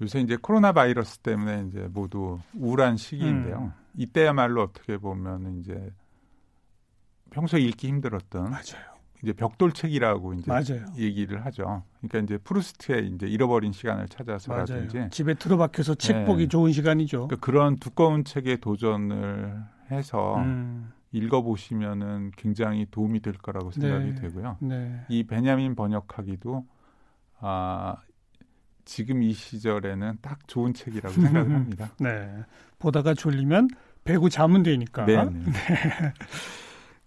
요새 0.00 0.20
이제 0.20 0.36
코로나 0.36 0.72
바이러스 0.72 1.18
때문에 1.18 1.66
이제 1.68 1.88
모두 1.92 2.40
우울한 2.54 2.96
시기인데요. 2.96 3.58
음. 3.58 3.72
이때야말로 3.96 4.62
어떻게 4.62 4.98
보면 4.98 5.60
이제 5.60 5.92
평소에 7.30 7.60
읽기 7.60 7.88
힘들었던 7.88 8.44
맞아요. 8.50 8.94
이제 9.22 9.32
벽돌책이라고 9.32 10.34
이제 10.34 10.44
맞아요. 10.50 10.84
얘기를 10.96 11.44
하죠. 11.46 11.82
그러니까 12.00 12.18
이제 12.20 12.38
프루스트의 12.38 13.08
이제 13.08 13.26
잃어버린 13.26 13.72
시간을 13.72 14.08
찾아서라든지 14.08 14.96
맞아요. 14.96 15.10
집에 15.10 15.34
들어박혀서 15.34 15.94
책 15.94 16.18
네. 16.18 16.24
보기 16.24 16.48
좋은 16.48 16.72
시간이죠. 16.72 17.28
그러니까 17.28 17.44
그런 17.44 17.76
두꺼운 17.76 18.24
책에 18.24 18.56
도전을 18.56 19.62
해서 19.90 20.36
음. 20.38 20.92
읽어보시면은 21.12 22.32
굉장히 22.36 22.86
도움이 22.90 23.20
될 23.20 23.34
거라고 23.34 23.70
생각이 23.70 24.14
네. 24.14 24.14
되고요. 24.16 24.58
네. 24.60 25.04
이 25.08 25.22
베냐민 25.22 25.74
번역하기도 25.74 26.66
아 27.40 27.96
지금 28.84 29.22
이 29.22 29.32
시절에는 29.32 30.18
딱 30.20 30.46
좋은 30.46 30.74
책이라고 30.74 31.14
생각을 31.14 31.54
합니다. 31.54 31.90
네. 31.98 32.30
보다가 32.78 33.14
졸리면 33.14 33.68
배구 34.04 34.30
자면 34.30 34.62
되니까. 34.62 35.06
네. 35.06 35.24
네. 35.24 35.30
네. 35.30 35.52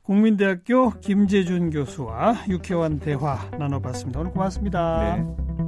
국민대학교 0.03 0.91
김재준 1.01 1.69
교수와 1.69 2.45
유쾌한 2.47 2.99
대화 2.99 3.49
나눠봤습니다. 3.57 4.21
오늘 4.21 4.31
고맙습니다. 4.31 5.15
네. 5.17 5.66